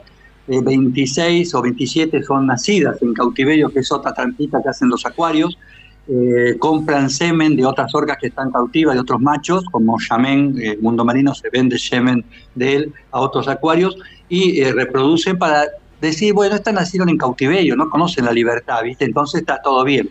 26 0.48 1.54
o 1.56 1.62
27 1.62 2.24
son 2.24 2.48
nacidas 2.48 3.02
en 3.02 3.14
cautiverio, 3.14 3.70
que 3.70 3.80
es 3.80 3.92
otra 3.92 4.14
trampita 4.14 4.62
que 4.62 4.70
hacen 4.70 4.90
los 4.90 5.06
acuarios. 5.06 5.58
Eh, 6.08 6.58
compran 6.58 7.10
semen 7.10 7.56
de 7.56 7.64
otras 7.64 7.94
orcas 7.94 8.18
que 8.20 8.28
están 8.28 8.52
cautivas, 8.52 8.96
de 8.96 9.02
otros 9.02 9.22
machos, 9.22 9.64
como 9.72 9.98
Yamen, 10.00 10.56
el 10.60 10.80
mundo 10.80 11.06
marino 11.06 11.34
se 11.36 11.50
vende 11.50 11.78
semen 11.78 12.26
de 12.56 12.76
él 12.76 12.94
a 13.12 13.20
otros 13.20 13.48
acuarios 13.48 13.96
y 14.28 14.62
eh, 14.62 14.74
reproducen 14.74 15.38
para 15.38 15.68
decir, 16.02 16.34
bueno, 16.34 16.56
estas 16.56 16.74
nacieron 16.74 17.08
en 17.10 17.18
cautiverio, 17.18 17.76
no 17.76 17.90
conocen 17.90 18.26
la 18.26 18.32
libertad, 18.32 18.82
¿viste? 18.84 19.06
Entonces 19.06 19.42
está 19.42 19.62
todo 19.62 19.84
bien. 19.84 20.10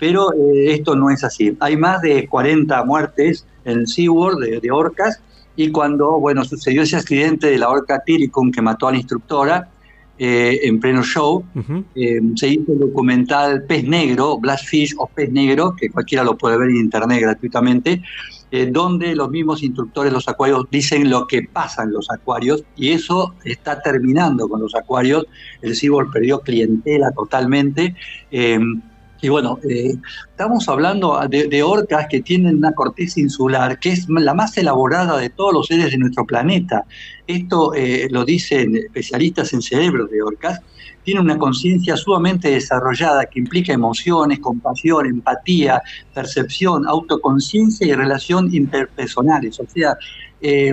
Pero 0.00 0.32
eh, 0.32 0.72
esto 0.74 0.96
no 0.96 1.08
es 1.08 1.22
así. 1.22 1.56
Hay 1.60 1.76
más 1.76 2.02
de 2.02 2.26
40 2.26 2.84
muertes 2.84 3.46
en 3.64 3.86
SeaWorld 3.86 4.40
de, 4.44 4.60
de 4.60 4.70
orcas 4.70 5.20
y 5.58 5.72
cuando, 5.72 6.20
bueno, 6.20 6.44
sucedió 6.44 6.82
ese 6.82 6.96
accidente 6.96 7.48
de 7.48 7.58
la 7.58 7.68
orca 7.68 8.00
Tiricum 8.06 8.52
que 8.52 8.62
mató 8.62 8.86
a 8.86 8.92
la 8.92 8.98
instructora, 8.98 9.68
eh, 10.20 10.60
en 10.62 10.78
pleno 10.78 11.02
show. 11.02 11.44
Eh, 11.94 12.20
se 12.34 12.48
hizo 12.48 12.72
el 12.72 12.78
documental 12.78 13.64
Pez 13.64 13.84
Negro, 13.84 14.38
Blastfish 14.38 14.94
o 14.98 15.08
Pez 15.08 15.30
Negro, 15.30 15.74
que 15.76 15.90
cualquiera 15.90 16.22
lo 16.22 16.36
puede 16.36 16.58
ver 16.58 16.70
en 16.70 16.76
internet 16.76 17.20
gratuitamente, 17.20 18.02
eh, 18.52 18.66
donde 18.70 19.16
los 19.16 19.30
mismos 19.30 19.62
instructores 19.64 20.12
de 20.12 20.14
los 20.14 20.28
acuarios 20.28 20.64
dicen 20.70 21.10
lo 21.10 21.26
que 21.26 21.42
pasa 21.42 21.82
en 21.82 21.92
los 21.92 22.08
acuarios 22.10 22.64
y 22.76 22.90
eso 22.90 23.34
está 23.44 23.80
terminando 23.80 24.48
con 24.48 24.60
los 24.60 24.76
acuarios. 24.76 25.26
El 25.60 25.74
SeaWorld 25.74 26.12
perdió 26.12 26.40
clientela 26.40 27.10
totalmente. 27.12 27.94
Y 29.20 29.28
bueno, 29.28 29.58
eh, 29.68 29.94
estamos 30.30 30.68
hablando 30.68 31.20
de, 31.28 31.48
de 31.48 31.62
orcas 31.62 32.06
que 32.08 32.20
tienen 32.20 32.58
una 32.58 32.72
corteza 32.72 33.20
insular 33.20 33.78
que 33.78 33.90
es 33.90 34.08
la 34.08 34.34
más 34.34 34.56
elaborada 34.56 35.18
de 35.18 35.30
todos 35.30 35.52
los 35.52 35.66
seres 35.66 35.90
de 35.90 35.98
nuestro 35.98 36.24
planeta. 36.24 36.84
Esto 37.26 37.74
eh, 37.74 38.08
lo 38.10 38.24
dicen 38.24 38.76
especialistas 38.76 39.52
en 39.52 39.62
cerebros 39.62 40.10
de 40.10 40.22
orcas. 40.22 40.60
Tiene 41.04 41.20
una 41.20 41.38
conciencia 41.38 41.96
sumamente 41.96 42.50
desarrollada 42.50 43.26
que 43.26 43.38
implica 43.38 43.72
emociones, 43.72 44.40
compasión, 44.40 45.06
empatía, 45.06 45.80
percepción, 46.14 46.86
autoconciencia 46.86 47.86
y 47.86 47.94
relación 47.94 48.54
interpersonales. 48.54 49.58
O 49.58 49.66
sea, 49.66 49.96
eh, 50.40 50.72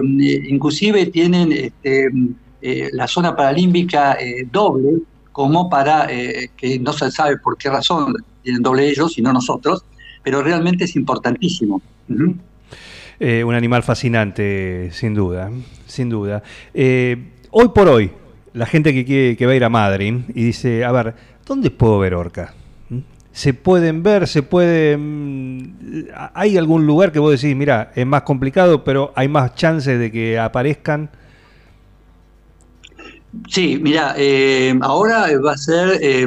inclusive 0.50 1.08
tienen 1.08 1.52
este, 1.52 2.10
eh, 2.62 2.90
la 2.94 3.08
zona 3.08 3.36
paralímbica 3.36 4.14
eh, 4.14 4.48
doble 4.52 5.02
como 5.36 5.70
para 5.70 6.10
eh, 6.10 6.52
que 6.56 6.80
no 6.80 6.94
se 6.94 7.12
sabe 7.12 7.38
por 7.38 7.58
qué 7.58 7.70
razón 7.70 8.14
tienen 8.42 8.62
doble 8.62 8.88
ellos 8.88 9.18
y 9.18 9.22
no 9.22 9.34
nosotros, 9.34 9.84
pero 10.24 10.42
realmente 10.42 10.86
es 10.86 10.96
importantísimo. 10.96 11.82
Eh, 13.20 13.44
un 13.44 13.54
animal 13.54 13.84
fascinante, 13.84 14.92
sin 14.94 15.14
duda, 15.14 15.52
sin 15.88 16.08
duda. 16.08 16.42
Eh, 16.74 17.34
hoy 17.52 17.68
por 17.76 17.90
hoy, 17.90 18.12
la 18.54 18.66
gente 18.66 18.94
que, 18.94 19.04
quiere, 19.04 19.36
que 19.36 19.46
va 19.46 19.52
a 19.52 19.56
ir 19.58 19.66
a 19.66 19.70
Madrid 19.70 20.20
y 20.30 20.46
dice, 20.46 20.86
a 20.86 20.94
ver, 20.94 21.16
¿dónde 21.46 21.70
puedo 21.70 22.00
ver 22.00 22.14
orca? 22.14 22.54
¿Mm? 22.88 23.00
¿Se 23.34 23.54
pueden 23.54 24.04
ver? 24.04 24.30
¿Se 24.30 24.42
pueden...? 24.42 26.08
¿Hay 26.34 26.56
algún 26.56 26.88
lugar 26.88 27.12
que 27.12 27.20
vos 27.20 27.42
decís, 27.42 27.58
mira, 27.58 27.92
es 27.94 28.06
más 28.06 28.22
complicado, 28.22 28.86
pero 28.86 29.12
hay 29.18 29.28
más 29.28 29.54
chances 29.56 30.00
de 30.00 30.14
que 30.14 30.40
aparezcan? 30.40 31.10
Sí, 33.50 33.80
mira, 33.82 34.16
eh, 34.18 34.74
ahora 34.82 35.28
va 35.46 35.54
a 35.54 35.58
ser, 35.58 36.00
eh, 36.02 36.26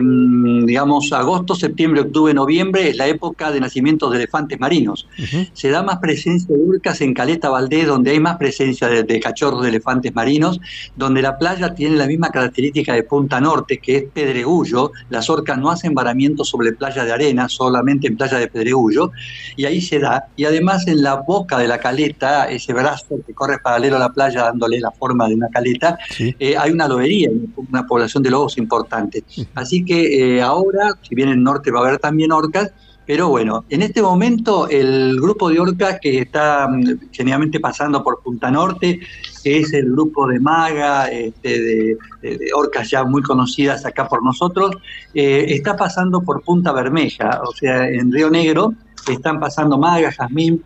digamos, 0.64 1.12
agosto, 1.12 1.54
septiembre, 1.54 2.02
octubre, 2.02 2.32
noviembre, 2.34 2.88
es 2.90 2.96
la 2.96 3.06
época 3.06 3.50
de 3.50 3.60
nacimientos 3.60 4.10
de 4.10 4.18
elefantes 4.18 4.58
marinos. 4.60 5.06
Se 5.52 5.70
da 5.70 5.82
más 5.82 5.98
presencia 5.98 6.54
de 6.54 6.60
urcas 6.62 7.00
en 7.00 7.14
Caleta 7.14 7.48
Valdés, 7.50 7.86
donde 7.86 8.12
hay 8.12 8.20
más 8.20 8.36
presencia 8.36 8.88
de, 8.88 9.02
de 9.02 9.20
cachorros 9.20 9.62
de 9.62 9.70
elefantes 9.70 10.14
marinos, 10.14 10.60
donde 10.94 11.22
la 11.22 11.38
playa 11.38 11.74
tiene 11.74 11.96
la 11.96 12.06
misma 12.06 12.28
característica 12.30 12.92
de 12.94 13.02
Punta 13.02 13.40
Norte, 13.40 13.78
que 13.78 13.96
es 13.96 14.04
pedregullo. 14.12 14.92
Las 15.08 15.28
orcas 15.30 15.58
no 15.58 15.70
hacen 15.70 15.94
varamiento 15.94 16.44
sobre 16.44 16.72
playa 16.72 17.04
de 17.04 17.12
arena, 17.12 17.48
solamente 17.48 18.06
en 18.06 18.16
playa 18.16 18.38
de 18.38 18.48
pedregullo, 18.48 19.10
y 19.56 19.64
ahí 19.64 19.80
se 19.80 19.98
da. 19.98 20.24
Y 20.36 20.44
además 20.44 20.86
en 20.86 21.02
la 21.02 21.16
boca 21.16 21.58
de 21.58 21.68
la 21.68 21.78
caleta, 21.78 22.48
ese 22.48 22.72
brazo 22.72 23.16
que 23.26 23.34
corre 23.34 23.58
paralelo 23.58 23.96
a 23.96 24.00
la 24.00 24.10
playa 24.10 24.42
dándole 24.44 24.78
la 24.80 24.90
forma 24.92 25.26
de 25.28 25.34
una 25.34 25.48
caleta, 25.48 25.98
Sí. 26.10 26.34
eh, 26.38 26.56
hay 26.56 26.70
una 26.70 26.86
lobería, 26.98 27.30
una 27.56 27.87
población 27.87 28.22
de 28.22 28.30
lobos 28.30 28.58
importante. 28.58 29.22
Así 29.54 29.84
que 29.84 30.37
eh, 30.37 30.42
ahora, 30.42 30.90
si 31.02 31.14
bien 31.14 31.28
en 31.28 31.38
el 31.38 31.44
norte 31.44 31.70
va 31.70 31.80
a 31.80 31.87
haber 31.87 31.98
también 31.98 32.32
orcas, 32.32 32.72
pero 33.06 33.28
bueno, 33.28 33.64
en 33.70 33.80
este 33.80 34.02
momento 34.02 34.68
el 34.68 35.18
grupo 35.18 35.48
de 35.48 35.58
orcas 35.58 35.98
que 36.00 36.18
está 36.18 36.68
mm, 36.68 37.08
generalmente 37.11 37.58
pasando 37.61 38.02
por 38.02 38.20
Punta 38.22 38.50
Norte, 38.50 39.00
que 39.42 39.61
es 39.61 39.72
el 39.72 39.92
grupo 39.92 40.26
de 40.26 40.40
Maga, 40.40 41.06
este, 41.06 41.96
de 42.20 42.52
orcas 42.54 42.90
ya 42.90 43.04
muy 43.04 43.22
conocidas 43.22 43.87
acá 43.87 44.06
por 44.08 44.22
nosotros, 44.22 44.76
eh, 45.14 45.46
está 45.48 45.76
pasando 45.76 46.20
por 46.20 46.42
Punta 46.42 46.72
Bermeja, 46.72 47.40
o 47.48 47.52
sea, 47.52 47.88
en 47.88 48.12
Río 48.12 48.28
Negro, 48.28 48.74
están 49.08 49.40
pasando 49.40 49.78
Maga, 49.78 50.12
Jazmín, 50.12 50.62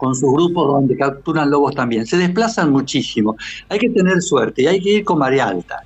con 0.00 0.14
sus 0.14 0.32
grupos 0.32 0.66
donde 0.66 0.96
capturan 0.96 1.50
lobos 1.50 1.74
también. 1.74 2.06
Se 2.06 2.16
desplazan 2.16 2.72
muchísimo. 2.72 3.36
Hay 3.68 3.78
que 3.78 3.90
tener 3.90 4.20
suerte 4.22 4.62
y 4.62 4.66
hay 4.66 4.80
que 4.80 4.90
ir 4.96 5.04
con 5.04 5.18
marea 5.18 5.48
alta. 5.48 5.82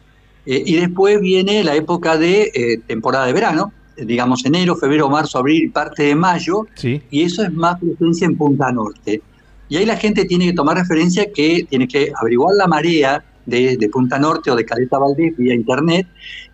Eh, 0.47 0.63
y 0.65 0.77
después 0.77 1.21
viene 1.21 1.65
la 1.65 1.75
época 1.75 2.17
de 2.17 2.51
eh, 2.55 2.79
temporada 2.87 3.27
de 3.27 3.33
verano, 3.33 3.73
digamos 3.97 4.45
enero, 4.47 4.77
febrero, 4.77 5.09
marzo, 5.11 5.39
abril, 5.39 5.71
parte 5.73 6.05
de 6.05 6.15
mayo, 6.15 6.67
Sí. 6.75 7.03
y 7.11 7.23
eso 7.23 7.43
es 7.43 7.53
más 7.53 7.79
presencia 7.81 8.27
en 8.27 8.37
Punta 8.37 8.71
Norte. 8.73 9.21
Y 9.69 9.77
ahí 9.77 9.87
la 9.87 9.97
gente 9.97 10.25
tiene 10.27 10.47
que 10.47 10.53
tomar 10.53 10.77
referencia 10.77 11.33
que 11.33 11.67
tiene 11.69 11.89
que 11.89 12.13
averiguar 12.21 12.55
la 12.57 12.67
marea 12.67 13.25
de, 13.47 13.77
de 13.77 13.89
Punta 13.89 14.19
Norte 14.19 14.51
o 14.51 14.57
de 14.57 14.65
Caleta 14.65 14.99
Valdés 14.99 15.37
vía 15.37 15.55
internet 15.55 16.07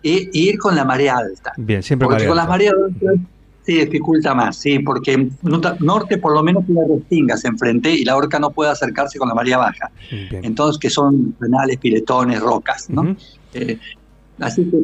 e 0.03 0.29
ir 0.33 0.57
con 0.57 0.75
la 0.75 0.83
marea 0.85 1.17
alta. 1.17 1.51
Bien, 1.57 1.83
siempre 1.83 2.05
Porque 2.05 2.25
marea 2.25 2.27
con 2.29 2.37
las 2.37 2.43
alta. 2.45 2.53
mareas 2.53 2.73
altas 2.85 3.15
sí 3.63 3.73
dificulta 3.85 4.33
más, 4.33 4.57
sí, 4.57 4.79
porque 4.79 5.29
norte 5.79 6.17
por 6.17 6.33
lo 6.33 6.41
menos 6.43 6.65
tiene 6.65 6.81
restingas 6.89 7.45
enfrente 7.45 7.91
y 7.93 8.03
la 8.03 8.15
orca 8.15 8.39
no 8.39 8.49
puede 8.51 8.71
acercarse 8.71 9.19
con 9.19 9.27
la 9.29 9.35
marea 9.35 9.57
baja. 9.57 9.91
Bien. 10.29 10.43
Entonces, 10.43 10.79
que 10.79 10.89
son 10.89 11.35
renales, 11.39 11.77
piletones, 11.77 12.39
rocas, 12.39 12.89
¿no? 12.89 13.15
Eh, 13.53 13.77
así 14.39 14.63
que 14.65 14.77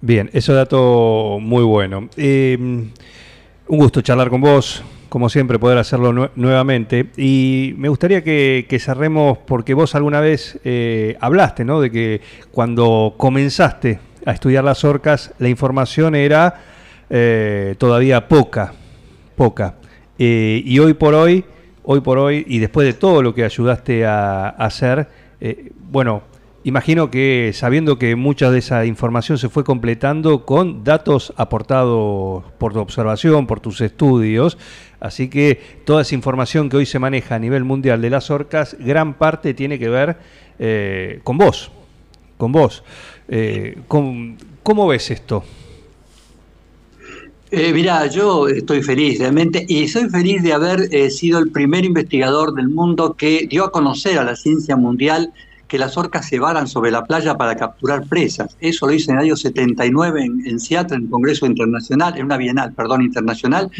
Bien, 0.00 0.30
eso 0.32 0.52
dato 0.52 1.38
muy 1.40 1.64
bueno. 1.64 2.08
Eh, 2.16 2.56
un 2.58 3.78
gusto 3.78 4.00
charlar 4.02 4.30
con 4.30 4.40
vos, 4.40 4.82
como 5.08 5.28
siempre, 5.28 5.58
poder 5.58 5.78
hacerlo 5.78 6.12
nue- 6.12 6.30
nuevamente. 6.36 7.06
Y 7.16 7.74
me 7.78 7.88
gustaría 7.88 8.22
que, 8.22 8.66
que 8.68 8.78
cerremos, 8.78 9.38
porque 9.38 9.74
vos 9.74 9.94
alguna 9.94 10.20
vez 10.20 10.58
eh, 10.64 11.16
hablaste, 11.20 11.64
¿no? 11.64 11.80
De 11.80 11.90
que 11.90 12.20
cuando 12.52 13.14
comenzaste 13.16 13.98
a 14.24 14.32
estudiar 14.32 14.64
las 14.64 14.84
orcas, 14.84 15.32
la 15.38 15.48
información 15.48 16.14
era 16.14 16.54
eh, 17.10 17.74
todavía 17.78 18.28
poca, 18.28 18.72
poca. 19.36 19.74
Eh, 20.18 20.62
y 20.64 20.78
hoy 20.78 20.94
por 20.94 21.14
hoy, 21.14 21.44
hoy 21.84 22.00
por 22.00 22.18
hoy, 22.18 22.44
y 22.48 22.58
después 22.58 22.86
de 22.86 22.94
todo 22.94 23.22
lo 23.22 23.34
que 23.34 23.44
ayudaste 23.44 24.06
a, 24.06 24.48
hacer, 24.48 25.08
eh, 25.40 25.70
bueno, 25.90 26.22
imagino 26.64 27.10
que 27.10 27.52
sabiendo 27.54 27.98
que 27.98 28.16
mucha 28.16 28.50
de 28.50 28.58
esa 28.58 28.86
información 28.86 29.38
se 29.38 29.48
fue 29.48 29.62
completando 29.62 30.44
con 30.44 30.82
datos 30.84 31.32
aportados 31.36 32.44
por 32.58 32.72
tu 32.72 32.80
observación, 32.80 33.46
por 33.46 33.60
tus 33.60 33.80
estudios, 33.80 34.58
así 34.98 35.28
que 35.28 35.60
toda 35.84 36.02
esa 36.02 36.14
información 36.14 36.68
que 36.68 36.78
hoy 36.78 36.86
se 36.86 36.98
maneja 36.98 37.36
a 37.36 37.38
nivel 37.38 37.62
mundial 37.64 38.00
de 38.02 38.10
las 38.10 38.30
orcas, 38.30 38.76
gran 38.80 39.14
parte 39.14 39.54
tiene 39.54 39.78
que 39.78 39.88
ver 39.88 40.16
con 41.22 41.38
vos, 41.38 41.70
con 42.36 42.50
vos. 42.50 42.82
Con- 43.86 44.38
¿Cómo 44.62 44.88
ves 44.88 45.10
esto? 45.12 45.44
Eh, 47.50 47.72
mira, 47.72 48.06
yo 48.06 48.48
estoy 48.48 48.82
feliz 48.82 49.20
realmente 49.20 49.64
y 49.68 49.86
soy 49.86 50.08
feliz 50.10 50.42
de 50.42 50.52
haber 50.52 50.88
eh, 50.92 51.10
sido 51.10 51.38
el 51.38 51.50
primer 51.52 51.84
investigador 51.84 52.52
del 52.54 52.68
mundo 52.68 53.14
que 53.14 53.46
dio 53.48 53.64
a 53.64 53.70
conocer 53.70 54.18
a 54.18 54.24
la 54.24 54.34
ciencia 54.34 54.76
mundial 54.76 55.32
que 55.68 55.78
las 55.78 55.96
orcas 55.96 56.28
se 56.28 56.38
varan 56.38 56.66
sobre 56.68 56.90
la 56.92 57.04
playa 57.04 57.36
para 57.36 57.56
capturar 57.56 58.06
presas. 58.08 58.56
Eso 58.60 58.86
lo 58.86 58.92
hice 58.92 59.10
en 59.10 59.18
el 59.18 59.24
año 59.24 59.36
79 59.36 60.22
en, 60.24 60.46
en 60.46 60.60
Seattle, 60.60 60.96
en 60.96 61.04
un 61.04 61.10
congreso 61.10 61.44
internacional, 61.46 62.16
en 62.16 62.24
una 62.26 62.36
bienal, 62.36 62.72
perdón, 62.72 63.02
internacional, 63.02 63.70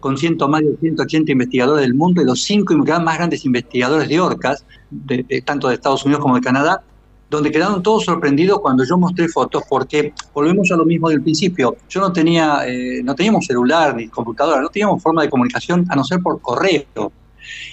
con 0.00 0.16
ciento 0.16 0.48
más 0.48 0.62
de 0.62 0.76
180 0.80 1.32
investigadores 1.32 1.82
del 1.82 1.94
mundo 1.94 2.22
y 2.22 2.24
los 2.24 2.42
cinco 2.42 2.74
más 2.74 3.16
grandes 3.18 3.44
investigadores 3.44 4.08
de 4.08 4.18
orcas, 4.20 4.64
de- 4.90 5.24
de- 5.28 5.42
tanto 5.42 5.68
de 5.68 5.74
Estados 5.74 6.04
Unidos 6.04 6.22
como 6.22 6.36
de 6.36 6.40
Canadá, 6.40 6.82
donde 7.28 7.50
quedaron 7.50 7.82
todos 7.82 8.04
sorprendidos 8.04 8.60
cuando 8.60 8.84
yo 8.84 8.96
mostré 8.96 9.28
fotos, 9.28 9.64
porque 9.68 10.12
volvemos 10.32 10.70
a 10.70 10.76
lo 10.76 10.84
mismo 10.84 11.08
del 11.08 11.22
principio. 11.22 11.76
Yo 11.88 12.00
no 12.00 12.12
tenía, 12.12 12.60
eh, 12.66 13.02
no 13.02 13.14
teníamos 13.14 13.46
celular 13.46 13.96
ni 13.96 14.08
computadora, 14.08 14.60
no 14.60 14.68
teníamos 14.68 15.02
forma 15.02 15.22
de 15.22 15.30
comunicación 15.30 15.84
a 15.88 15.96
no 15.96 16.04
ser 16.04 16.20
por 16.20 16.40
correo. 16.40 17.12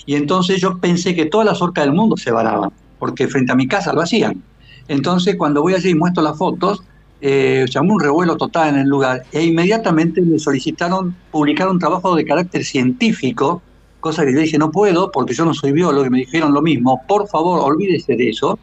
Y 0.06 0.16
entonces 0.16 0.60
yo 0.60 0.80
pensé 0.80 1.16
que 1.16 1.26
todas 1.26 1.46
las 1.46 1.62
orcas 1.62 1.86
del 1.86 1.94
mundo 1.94 2.18
se 2.18 2.32
varaban, 2.32 2.72
porque 3.00 3.28
frente 3.28 3.52
a 3.52 3.56
mi 3.56 3.68
casa 3.68 3.94
lo 3.94 4.02
hacían. 4.02 4.42
Entonces 4.88 5.36
cuando 5.36 5.62
voy 5.62 5.76
allí 5.76 5.90
y 5.90 5.96
muestro 5.96 6.24
las 6.24 6.38
fotos, 6.38 6.84
eh, 7.26 7.66
llamó 7.70 7.94
un 7.94 8.02
revuelo 8.02 8.36
total 8.36 8.74
en 8.74 8.82
el 8.82 8.90
lugar 8.90 9.24
e 9.32 9.42
inmediatamente 9.44 10.22
me 10.22 10.38
solicitaron 10.38 11.16
publicar 11.32 11.70
un 11.70 11.80
trabajo 11.80 12.16
de 12.16 12.26
carácter 12.26 12.66
científico, 12.66 13.62
cosa 14.02 14.26
que 14.26 14.34
yo 14.34 14.40
dije 14.40 14.58
no 14.58 14.72
puedo 14.72 15.10
porque 15.10 15.34
yo 15.34 15.46
no 15.46 15.54
soy 15.54 15.72
biólogo 15.72 16.06
y 16.06 16.10
me 16.10 16.18
dijeron 16.18 16.54
lo 16.54 16.62
mismo, 16.62 17.02
por 17.08 17.30
favor 17.30 17.62
olvídese 17.62 18.18
de 18.18 18.30
eso, 18.30 18.60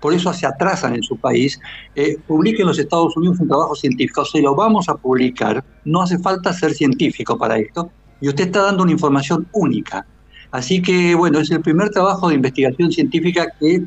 por 0.00 0.14
eso 0.14 0.32
se 0.32 0.46
atrasan 0.46 0.94
en 0.94 1.02
su 1.02 1.16
país, 1.16 1.60
eh, 1.94 2.16
en 2.28 2.66
los 2.66 2.78
Estados 2.78 3.16
Unidos 3.16 3.38
un 3.40 3.48
trabajo 3.48 3.74
científico, 3.74 4.24
se 4.24 4.40
lo 4.40 4.54
vamos 4.54 4.88
a 4.88 4.94
publicar, 4.94 5.62
no 5.84 6.02
hace 6.02 6.18
falta 6.18 6.52
ser 6.52 6.72
científico 6.72 7.36
para 7.36 7.58
esto, 7.58 7.90
y 8.20 8.28
usted 8.28 8.46
está 8.46 8.62
dando 8.62 8.82
una 8.82 8.92
información 8.92 9.46
única. 9.52 10.06
Así 10.50 10.82
que, 10.82 11.14
bueno, 11.14 11.38
es 11.38 11.50
el 11.50 11.60
primer 11.60 11.90
trabajo 11.90 12.28
de 12.28 12.34
investigación 12.34 12.90
científica 12.90 13.46
que 13.58 13.82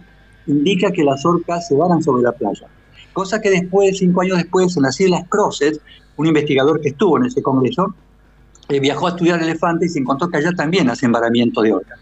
indica 0.48 0.92
que 0.92 1.04
las 1.04 1.26
orcas 1.26 1.68
se 1.68 1.76
varan 1.76 2.02
sobre 2.02 2.24
la 2.24 2.32
playa. 2.32 2.68
Cosa 3.12 3.42
que 3.42 3.50
después, 3.50 3.98
cinco 3.98 4.22
años 4.22 4.38
después, 4.38 4.76
en 4.78 4.84
las 4.84 5.00
Islas 5.00 5.24
Crozet, 5.30 5.80
un 6.18 6.28
investigador 6.28 6.80
que 6.82 6.90
estuvo 6.90 7.18
en 7.18 7.26
ese 7.26 7.42
congreso, 7.42 7.94
eh, 8.70 8.80
viajó 8.80 9.08
a 9.08 9.10
estudiar 9.10 9.42
elefantes 9.42 9.92
y 9.92 9.94
se 9.94 10.00
encontró 10.00 10.30
que 10.30 10.38
allá 10.38 10.52
también 10.54 10.90
hacen 10.90 11.12
varamiento 11.12 11.62
de 11.62 11.74
orcas. 11.74 12.00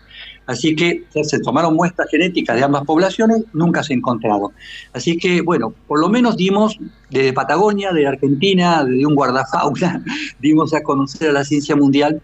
Así 0.47 0.75
que 0.75 1.05
se 1.23 1.39
tomaron 1.39 1.75
muestras 1.75 2.09
genéticas 2.09 2.55
de 2.55 2.63
ambas 2.63 2.83
poblaciones, 2.83 3.43
nunca 3.53 3.83
se 3.83 3.93
encontraron. 3.93 4.51
Así 4.93 5.17
que, 5.17 5.41
bueno, 5.41 5.73
por 5.87 5.99
lo 5.99 6.09
menos 6.09 6.35
dimos 6.35 6.77
desde 7.09 7.31
Patagonia, 7.31 7.91
de 7.91 8.07
Argentina, 8.07 8.83
de 8.83 9.05
un 9.05 9.15
guardafauna, 9.15 10.03
dimos 10.39 10.73
a 10.73 10.81
conocer 10.81 11.29
a 11.29 11.33
la 11.33 11.45
ciencia 11.45 11.75
mundial 11.75 12.21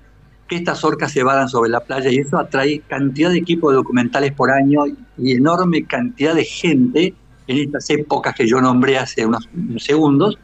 que 0.47 0.55
estas 0.55 0.83
orcas 0.83 1.11
se 1.11 1.23
varan 1.23 1.49
sobre 1.49 1.69
la 1.69 1.81
playa 1.81 2.09
y 2.09 2.17
eso 2.17 2.37
atrae 2.37 2.79
cantidad 2.87 3.29
de 3.29 3.37
equipos 3.37 3.73
documentales 3.73 4.31
por 4.31 4.49
año 4.49 4.85
y 5.17 5.33
enorme 5.33 5.85
cantidad 5.85 6.33
de 6.33 6.45
gente 6.45 7.13
en 7.47 7.57
estas 7.57 7.89
épocas 7.89 8.33
que 8.35 8.47
yo 8.47 8.61
nombré 8.61 8.97
hace 8.97 9.25
unos 9.25 9.47
segundos 9.77 10.37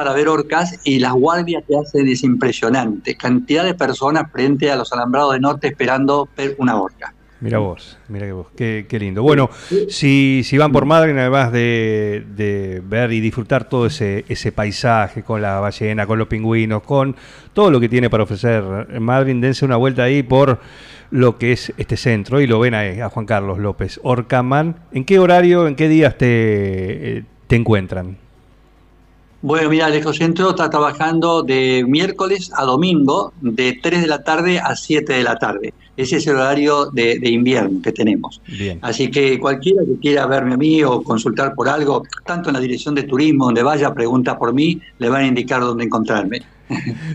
para 0.00 0.14
ver 0.14 0.28
orcas 0.28 0.80
y 0.82 0.98
las 0.98 1.12
guardias 1.12 1.62
que 1.68 1.76
hacen 1.76 2.08
es 2.08 2.24
impresionante. 2.24 3.16
Cantidad 3.16 3.64
de 3.64 3.74
personas 3.74 4.32
frente 4.32 4.70
a 4.70 4.76
los 4.76 4.90
alambrados 4.94 5.34
de 5.34 5.40
norte 5.40 5.66
esperando 5.66 6.26
ver 6.34 6.54
una 6.56 6.80
orca. 6.80 7.12
Mira 7.42 7.58
vos, 7.58 7.98
mira 8.08 8.24
que 8.24 8.32
vos, 8.32 8.46
qué, 8.56 8.86
lindo. 8.98 9.22
Bueno, 9.22 9.50
si, 9.90 10.40
si 10.42 10.56
van 10.56 10.72
por 10.72 10.86
Madrid, 10.86 11.12
además 11.18 11.52
de, 11.52 12.24
de, 12.34 12.82
ver 12.82 13.12
y 13.12 13.20
disfrutar 13.20 13.68
todo 13.68 13.84
ese, 13.84 14.24
ese 14.26 14.52
paisaje 14.52 15.22
con 15.22 15.42
la 15.42 15.60
ballena, 15.60 16.06
con 16.06 16.18
los 16.18 16.28
pingüinos, 16.28 16.82
con 16.82 17.14
todo 17.52 17.70
lo 17.70 17.78
que 17.78 17.90
tiene 17.90 18.08
para 18.08 18.22
ofrecer 18.22 18.62
Madrid, 19.00 19.36
dense 19.38 19.66
una 19.66 19.76
vuelta 19.76 20.04
ahí 20.04 20.22
por 20.22 20.60
lo 21.10 21.36
que 21.36 21.52
es 21.52 21.74
este 21.76 21.98
centro 21.98 22.40
y 22.40 22.46
lo 22.46 22.58
ven 22.58 22.72
a 22.74 23.10
Juan 23.10 23.26
Carlos 23.26 23.58
López 23.58 24.00
Orcamán. 24.02 24.76
¿En 24.92 25.04
qué 25.04 25.18
horario, 25.18 25.66
en 25.66 25.76
qué 25.76 25.90
días 25.90 26.16
te, 26.16 27.18
eh, 27.18 27.24
te 27.48 27.56
encuentran? 27.56 28.16
Bueno, 29.42 29.70
mira, 29.70 29.88
el 29.88 29.94
Ecocentro 29.94 30.50
está 30.50 30.68
trabajando 30.68 31.42
de 31.42 31.82
miércoles 31.88 32.50
a 32.54 32.64
domingo, 32.64 33.32
de 33.40 33.78
3 33.82 34.02
de 34.02 34.06
la 34.06 34.22
tarde 34.22 34.58
a 34.58 34.76
7 34.76 35.14
de 35.14 35.22
la 35.22 35.36
tarde. 35.36 35.72
Ese 35.96 36.16
es 36.16 36.26
el 36.26 36.36
horario 36.36 36.90
de, 36.90 37.18
invierno 37.22 37.80
que 37.82 37.92
tenemos. 37.92 38.40
Así 38.82 39.10
que 39.10 39.38
cualquiera 39.38 39.82
que 39.84 39.98
quiera 39.98 40.26
verme 40.26 40.54
a 40.54 40.56
mí 40.58 40.82
o 40.82 41.02
consultar 41.02 41.54
por 41.54 41.68
algo, 41.68 42.02
tanto 42.26 42.50
en 42.50 42.54
la 42.54 42.60
dirección 42.60 42.94
de 42.94 43.04
turismo, 43.04 43.46
donde 43.46 43.62
vaya, 43.62 43.94
pregunta 43.94 44.38
por 44.38 44.52
mí, 44.52 44.80
le 44.98 45.08
van 45.08 45.24
a 45.24 45.26
indicar 45.26 45.60
dónde 45.62 45.84
encontrarme. 45.84 46.42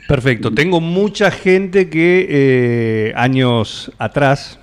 Perfecto. 0.07 0.51
Tengo 0.51 0.81
mucha 0.81 1.31
gente 1.31 1.89
que 1.89 2.27
eh, 2.29 3.13
años 3.15 3.91
atrás, 3.97 4.59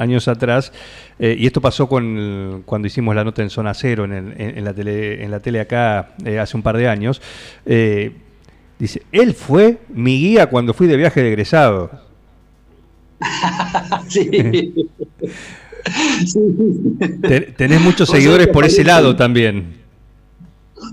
años 0.00 0.28
atrás, 0.28 0.72
eh, 1.18 1.36
y 1.38 1.46
esto 1.46 1.60
pasó 1.60 1.88
con 1.88 2.62
cuando 2.64 2.88
hicimos 2.88 3.14
la 3.14 3.22
nota 3.22 3.42
en 3.42 3.50
Zona 3.50 3.74
Cero 3.74 4.04
en, 4.04 4.64
la, 4.64 4.72
tele, 4.72 5.22
en 5.22 5.30
la 5.30 5.40
tele 5.40 5.60
acá 5.60 6.14
eh, 6.24 6.38
hace 6.38 6.56
un 6.56 6.62
par 6.62 6.76
de 6.76 6.88
años. 6.88 7.20
Eh, 7.66 8.12
dice, 8.78 9.02
él 9.12 9.34
fue 9.34 9.78
mi 9.90 10.18
guía 10.18 10.48
cuando 10.48 10.72
fui 10.74 10.86
de 10.86 10.96
viaje 10.96 11.22
de 11.22 11.28
egresado. 11.28 11.90
sí. 14.08 14.28
tenés 17.56 17.80
muchos 17.80 18.08
seguidores 18.08 18.48
por 18.48 18.64
ese 18.64 18.82
lado 18.82 19.14
también. 19.14 19.80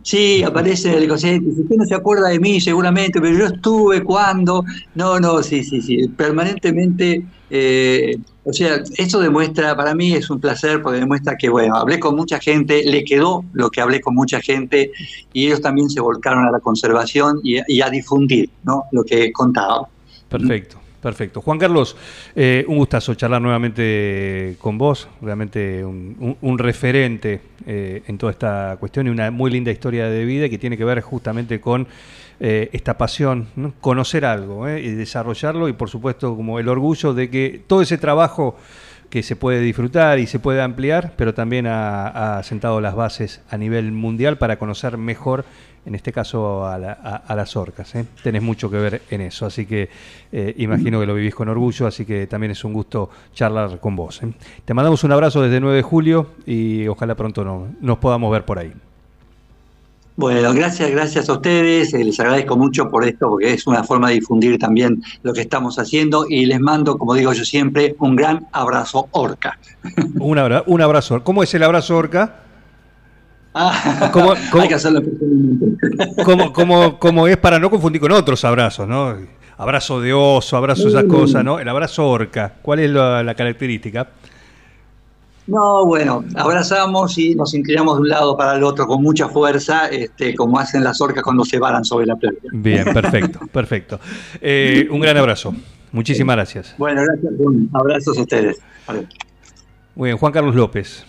Sí, 0.04 0.44
aparece 0.44 0.96
el 0.96 1.04
ecocentro. 1.04 1.54
Si 1.54 1.62
usted 1.62 1.76
no 1.76 1.86
se 1.86 1.96
acuerda 1.96 2.30
de 2.30 2.40
mí, 2.40 2.60
seguramente, 2.60 3.22
pero 3.22 3.38
yo 3.38 3.46
estuve 3.46 4.04
cuando. 4.04 4.66
No, 4.96 5.20
no, 5.20 5.42
sí, 5.44 5.64
sí, 5.64 5.82
sí. 5.82 6.08
Permanentemente. 6.10 7.24
Eh, 7.50 8.18
o 8.48 8.54
sea, 8.54 8.82
esto 8.96 9.20
demuestra, 9.20 9.76
para 9.76 9.94
mí 9.94 10.14
es 10.14 10.30
un 10.30 10.40
placer 10.40 10.82
porque 10.82 11.00
demuestra 11.00 11.36
que, 11.36 11.50
bueno, 11.50 11.76
hablé 11.76 12.00
con 12.00 12.16
mucha 12.16 12.40
gente, 12.40 12.82
le 12.86 13.04
quedó 13.04 13.44
lo 13.52 13.70
que 13.70 13.82
hablé 13.82 14.00
con 14.00 14.16
mucha 14.16 14.40
gente 14.40 14.94
y 15.34 15.48
ellos 15.48 15.62
también 15.62 15.90
se 15.90 16.00
volcaron 16.00 16.46
a 16.46 16.52
la 16.52 16.62
conservación 16.62 17.42
y, 17.44 17.82
a 17.82 17.90
difundir 17.90 18.50
¿no? 18.64 18.86
lo 18.94 19.04
que 19.04 19.34
contaba. 19.34 19.90
Perfecto. 20.30 20.78
Perfecto. 21.02 21.42
Juan 21.42 21.60
Carlos, 21.60 21.96
eh, 22.36 22.66
un 22.68 22.78
gustazo 22.78 23.14
charlar 23.14 23.42
nuevamente 23.42 24.56
con 24.60 24.78
vos, 24.80 25.08
realmente 25.22 25.86
un, 25.86 26.58
referente 26.58 27.40
eh, 27.68 28.02
en 28.08 28.18
toda 28.18 28.32
esta 28.32 28.78
cuestión 28.80 29.08
y 29.08 29.12
una 29.12 29.30
muy 29.30 29.52
linda 29.52 29.72
historia 29.72 30.10
de 30.10 30.26
vida 30.26 30.50
que 30.50 30.58
tiene 30.58 30.76
que 30.76 30.84
ver 30.84 31.02
justamente 31.02 31.62
con 31.62 31.88
eh, 32.40 32.70
esta 32.74 32.98
pasión, 32.98 33.48
conocer 33.82 34.26
algo 34.26 34.70
y 34.70 34.92
desarrollarlo 34.92 35.68
y 35.70 35.74
por 35.74 35.90
supuesto 35.90 36.36
como 36.36 36.60
el 36.60 36.70
orgullo 36.70 37.14
de 37.14 37.30
que 37.30 37.62
todo 37.68 37.82
ese 37.82 37.98
trabajo 37.98 38.56
que 39.10 39.24
se 39.24 39.36
puede 39.36 39.62
disfrutar 39.62 40.20
y 40.20 40.28
se 40.28 40.40
puede 40.40 40.62
ampliar, 40.62 41.14
pero 41.16 41.34
también 41.34 41.66
ha, 41.68 42.42
sentado 42.44 42.82
las 42.82 42.96
bases 42.96 43.42
a 43.50 43.58
nivel 43.58 43.92
mundial 43.92 44.38
para 44.38 44.58
conocer 44.60 44.98
mejor 44.98 45.46
en 45.86 45.96
este 45.96 46.12
caso 46.12 46.66
a, 46.66 46.78
las 46.78 47.56
orcas. 47.56 47.96
¿eh? 47.96 48.06
Tenés 48.22 48.42
mucho 48.42 48.70
que 48.70 48.78
ver 48.78 49.02
en 49.10 49.22
eso, 49.22 49.46
así 49.46 49.66
que 49.66 49.90
eh, 50.34 50.54
imagino 50.58 51.00
que 51.00 51.06
lo 51.06 51.16
vivís 51.16 51.34
con 51.34 51.48
orgullo, 51.48 51.88
así 51.88 52.06
que 52.06 52.28
también 52.28 52.52
es 52.52 52.64
un 52.66 52.74
gusto 52.74 53.10
charlar 53.34 53.80
con 53.80 53.96
vos. 53.96 54.22
¿eh? 54.22 54.34
Te 54.66 54.74
mandamos 54.74 55.06
un 55.06 55.14
abrazo 55.14 55.42
desde 55.42 55.62
9 55.62 55.78
de 55.78 55.84
julio 55.84 56.32
y 56.46 56.88
ojalá 56.88 57.16
pronto 57.16 57.46
no, 57.46 57.70
nos 57.80 58.00
podamos 58.00 58.30
ver 58.34 58.44
por 58.44 58.60
ahí. 58.60 58.74
Bueno, 60.18 60.54
gracias, 60.54 60.92
gracias 60.92 61.30
a 61.30 61.34
ustedes. 61.34 61.94
Les 61.94 62.20
agradezco 62.20 62.58
mucho 62.58 62.90
por 62.90 63.06
esto, 63.06 63.30
porque 63.30 63.54
es 63.54 63.66
una 63.68 63.84
forma 63.84 64.10
de 64.10 64.16
difundir 64.16 64.58
también 64.58 65.02
lo 65.24 65.32
que 65.32 65.42
estamos 65.42 65.78
haciendo. 65.80 66.26
Y 66.28 66.46
les 66.48 66.60
mando, 66.60 66.98
como 66.98 67.14
digo 67.14 67.32
yo 67.34 67.46
siempre, 67.46 67.96
un 68.00 68.16
gran 68.16 68.48
abrazo 68.52 69.08
orca. 69.12 69.60
Un, 70.20 70.40
un 70.66 70.82
abrazo. 70.82 71.24
¿Cómo 71.24 71.44
es 71.44 71.54
el 71.54 71.64
abrazo 71.64 71.96
orca? 71.96 72.42
Ah, 73.60 74.10
¿Cómo, 74.14 74.34
hay 74.62 74.68
que 74.68 74.76
hacerlo 74.76 75.02
como, 77.00 77.28
es 77.28 77.38
para 77.38 77.58
no 77.58 77.72
confundir 77.72 78.00
con 78.00 78.12
otros 78.12 78.46
abrazos, 78.46 78.88
¿no? 78.88 79.16
Abrazo 79.58 80.00
de 80.00 80.14
oso, 80.14 80.56
abrazo 80.56 80.88
esas 80.88 81.06
cosas, 81.06 81.44
¿no? 81.44 81.58
El 81.60 81.68
abrazo 81.68 82.08
orca, 82.08 82.54
¿cuál 82.62 82.80
es 82.80 82.92
la, 82.92 83.34
característica? 83.36 84.08
No, 85.48 85.86
bueno, 85.86 86.26
abrazamos 86.36 87.18
y 87.18 87.34
nos 87.34 87.54
inclinamos 87.54 87.96
de 87.96 88.02
un 88.02 88.10
lado 88.10 88.36
para 88.36 88.56
el 88.56 88.64
otro 88.64 88.86
con 88.86 89.02
mucha 89.02 89.30
fuerza, 89.30 89.88
este, 89.88 90.36
como 90.36 90.60
hacen 90.60 90.84
las 90.84 91.00
orcas 91.00 91.24
cuando 91.24 91.46
se 91.46 91.58
varan 91.58 91.86
sobre 91.86 92.06
la 92.06 92.18
playa. 92.18 92.38
Bien, 92.52 92.84
perfecto, 92.94 93.40
perfecto. 93.52 94.00
Eh, 94.42 94.88
un 94.92 95.00
gran 95.00 95.16
abrazo. 95.16 95.56
Muchísimas 95.94 96.36
gracias. 96.36 96.76
Bueno, 96.78 97.02
gracias. 97.02 97.34
abrazos 97.74 98.18
a 98.18 98.22
ustedes. 98.22 98.58
Muy 99.96 100.10
bien, 100.10 100.18
Juan 100.18 100.34
Carlos 100.34 100.54
López. 100.54 101.06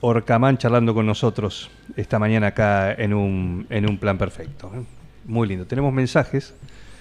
Orcamán 0.00 0.58
charlando 0.58 0.94
con 0.94 1.06
nosotros 1.06 1.70
esta 1.96 2.18
mañana 2.18 2.48
acá 2.48 2.92
en 2.92 3.14
un, 3.14 3.66
en 3.68 3.88
un 3.88 3.98
plan 3.98 4.16
perfecto. 4.16 4.70
¿eh? 4.74 4.84
Muy 5.24 5.48
lindo. 5.48 5.66
Tenemos 5.66 5.92
mensajes. 5.92 6.54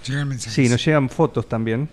Llegan 0.06 0.30
mensajes. 0.30 0.54
Sí, 0.54 0.68
nos 0.68 0.84
llegan 0.84 1.10
fotos 1.10 1.48
también. 1.48 1.90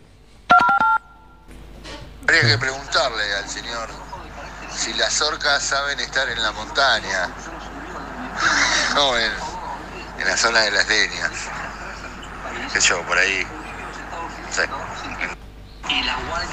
Habría 2.22 2.52
que 2.52 2.58
preguntarle 2.58 3.22
al 3.42 3.48
señor 3.48 4.07
si 4.88 4.98
las 4.98 5.20
orcas 5.20 5.62
saben 5.62 6.00
estar 6.00 6.28
en 6.30 6.40
la 6.40 6.50
montaña 6.52 7.28
o 8.96 9.16
en, 9.18 9.32
la 10.26 10.36
zona 10.36 10.62
de 10.62 10.70
las 10.70 10.88
leñas. 10.88 11.30
¿Qué 12.72 12.80
yo, 12.80 13.02
por 13.02 13.18
ahí? 13.18 13.46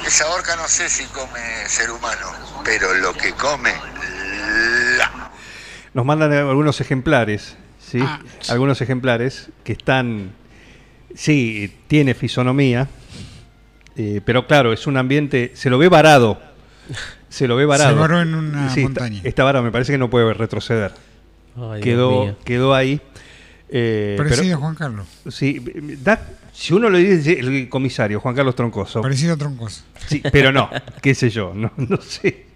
Esa 0.06 0.28
orca 0.28 0.54
no 0.56 0.68
sé 0.68 0.88
si 0.88 1.04
come 1.06 1.66
ser 1.66 1.90
humano, 1.90 2.30
pero 2.64 2.94
lo 2.94 3.12
que 3.14 3.32
come, 3.32 3.74
la. 4.98 5.30
Nos 5.94 6.04
mandan 6.04 6.32
algunos 6.32 6.80
ejemplares, 6.80 7.56
¿sí? 7.80 8.00
Ah. 8.02 8.20
Algunos 8.50 8.80
ejemplares 8.82 9.48
que 9.64 9.72
están, 9.72 10.32
sí, 11.14 11.82
tiene 11.88 12.14
fisonomía, 12.14 12.86
eh, 13.96 14.20
pero 14.24 14.46
claro, 14.46 14.72
es 14.72 14.86
un 14.86 14.96
ambiente, 14.96 15.52
se 15.54 15.70
lo 15.70 15.78
ve 15.78 15.88
varado. 15.88 16.40
Se 17.36 17.46
lo 17.46 17.54
ve 17.54 17.66
varado. 17.66 17.90
Se 17.90 18.00
varó 18.00 18.22
en 18.22 18.34
una 18.34 18.74
montaña. 18.74 19.20
Está, 19.22 19.44
varado, 19.44 19.62
me 19.62 19.70
parece 19.70 19.92
que 19.92 19.98
no 19.98 20.08
puede 20.08 20.32
retroceder. 20.32 20.92
quedó, 21.82 22.34
quedó 22.46 22.74
ahí. 22.74 22.98
Eh, 23.68 24.14
Parecido 24.16 24.56
a 24.56 24.58
Juan 24.58 24.74
Carlos. 24.74 25.06
Sí, 25.28 25.62
da, 26.02 26.18
si 26.54 26.72
uno 26.72 26.88
lo 26.88 26.96
dice 26.96 27.38
el 27.38 27.68
comisario, 27.68 28.20
Juan 28.20 28.34
Carlos 28.34 28.54
Troncoso. 28.54 29.02
Parecido 29.02 29.34
a 29.34 29.36
Troncoso. 29.36 29.82
Sí, 30.06 30.22
pero 30.32 30.50
no, 30.50 30.70
qué 31.02 31.14
sé 31.14 31.28
yo, 31.28 31.52
no, 31.54 31.70
no 31.76 32.00
sé. 32.00 32.46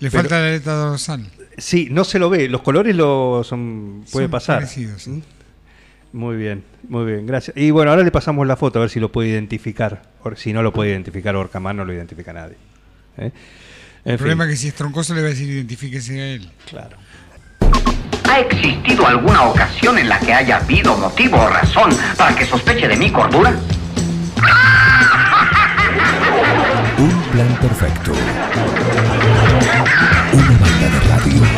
Le 0.00 0.10
falta 0.10 0.40
la 0.40 0.50
letra 0.50 0.72
dorsal. 0.72 1.24
Sí, 1.56 1.86
no 1.88 2.02
se 2.02 2.18
lo 2.18 2.30
ve, 2.30 2.48
los 2.48 2.62
colores 2.62 2.96
lo 2.96 3.44
son 3.44 4.04
puede 4.10 4.28
pasar. 4.28 4.56
Parecidos, 4.56 5.06
¿Mm? 5.06 5.20
Muy 6.14 6.36
bien, 6.36 6.64
muy 6.88 7.04
bien, 7.04 7.26
gracias. 7.26 7.56
Y 7.56 7.70
bueno, 7.70 7.92
ahora 7.92 8.02
le 8.02 8.10
pasamos 8.10 8.44
la 8.44 8.56
foto 8.56 8.80
a 8.80 8.82
ver 8.82 8.90
si 8.90 8.98
lo 8.98 9.12
puede 9.12 9.28
identificar. 9.28 10.02
Si 10.34 10.52
no 10.52 10.64
lo 10.64 10.72
puede 10.72 10.90
identificar 10.90 11.36
Orcamán, 11.36 11.76
no 11.76 11.84
lo 11.84 11.92
identifica 11.92 12.32
nadie. 12.32 12.56
¿eh? 13.18 13.30
El 14.08 14.16
problema 14.16 14.44
es 14.44 14.50
que 14.50 14.56
si 14.56 14.68
es 14.68 14.74
troncoso 14.74 15.14
le 15.14 15.20
va 15.20 15.26
a 15.26 15.30
decir 15.30 15.50
identifíquese 15.50 16.18
a 16.18 16.26
él. 16.28 16.50
Claro. 16.64 16.96
¿Ha 18.26 18.40
existido 18.40 19.06
alguna 19.06 19.42
ocasión 19.42 19.98
en 19.98 20.08
la 20.08 20.18
que 20.18 20.32
haya 20.32 20.56
habido 20.56 20.96
motivo 20.96 21.36
o 21.36 21.46
razón 21.50 21.90
para 22.16 22.34
que 22.34 22.46
sospeche 22.46 22.88
de 22.88 22.96
mi 22.96 23.12
cordura? 23.12 23.50
Un 26.96 27.22
plan 27.30 27.58
perfecto. 27.60 28.12
Un 30.32 31.57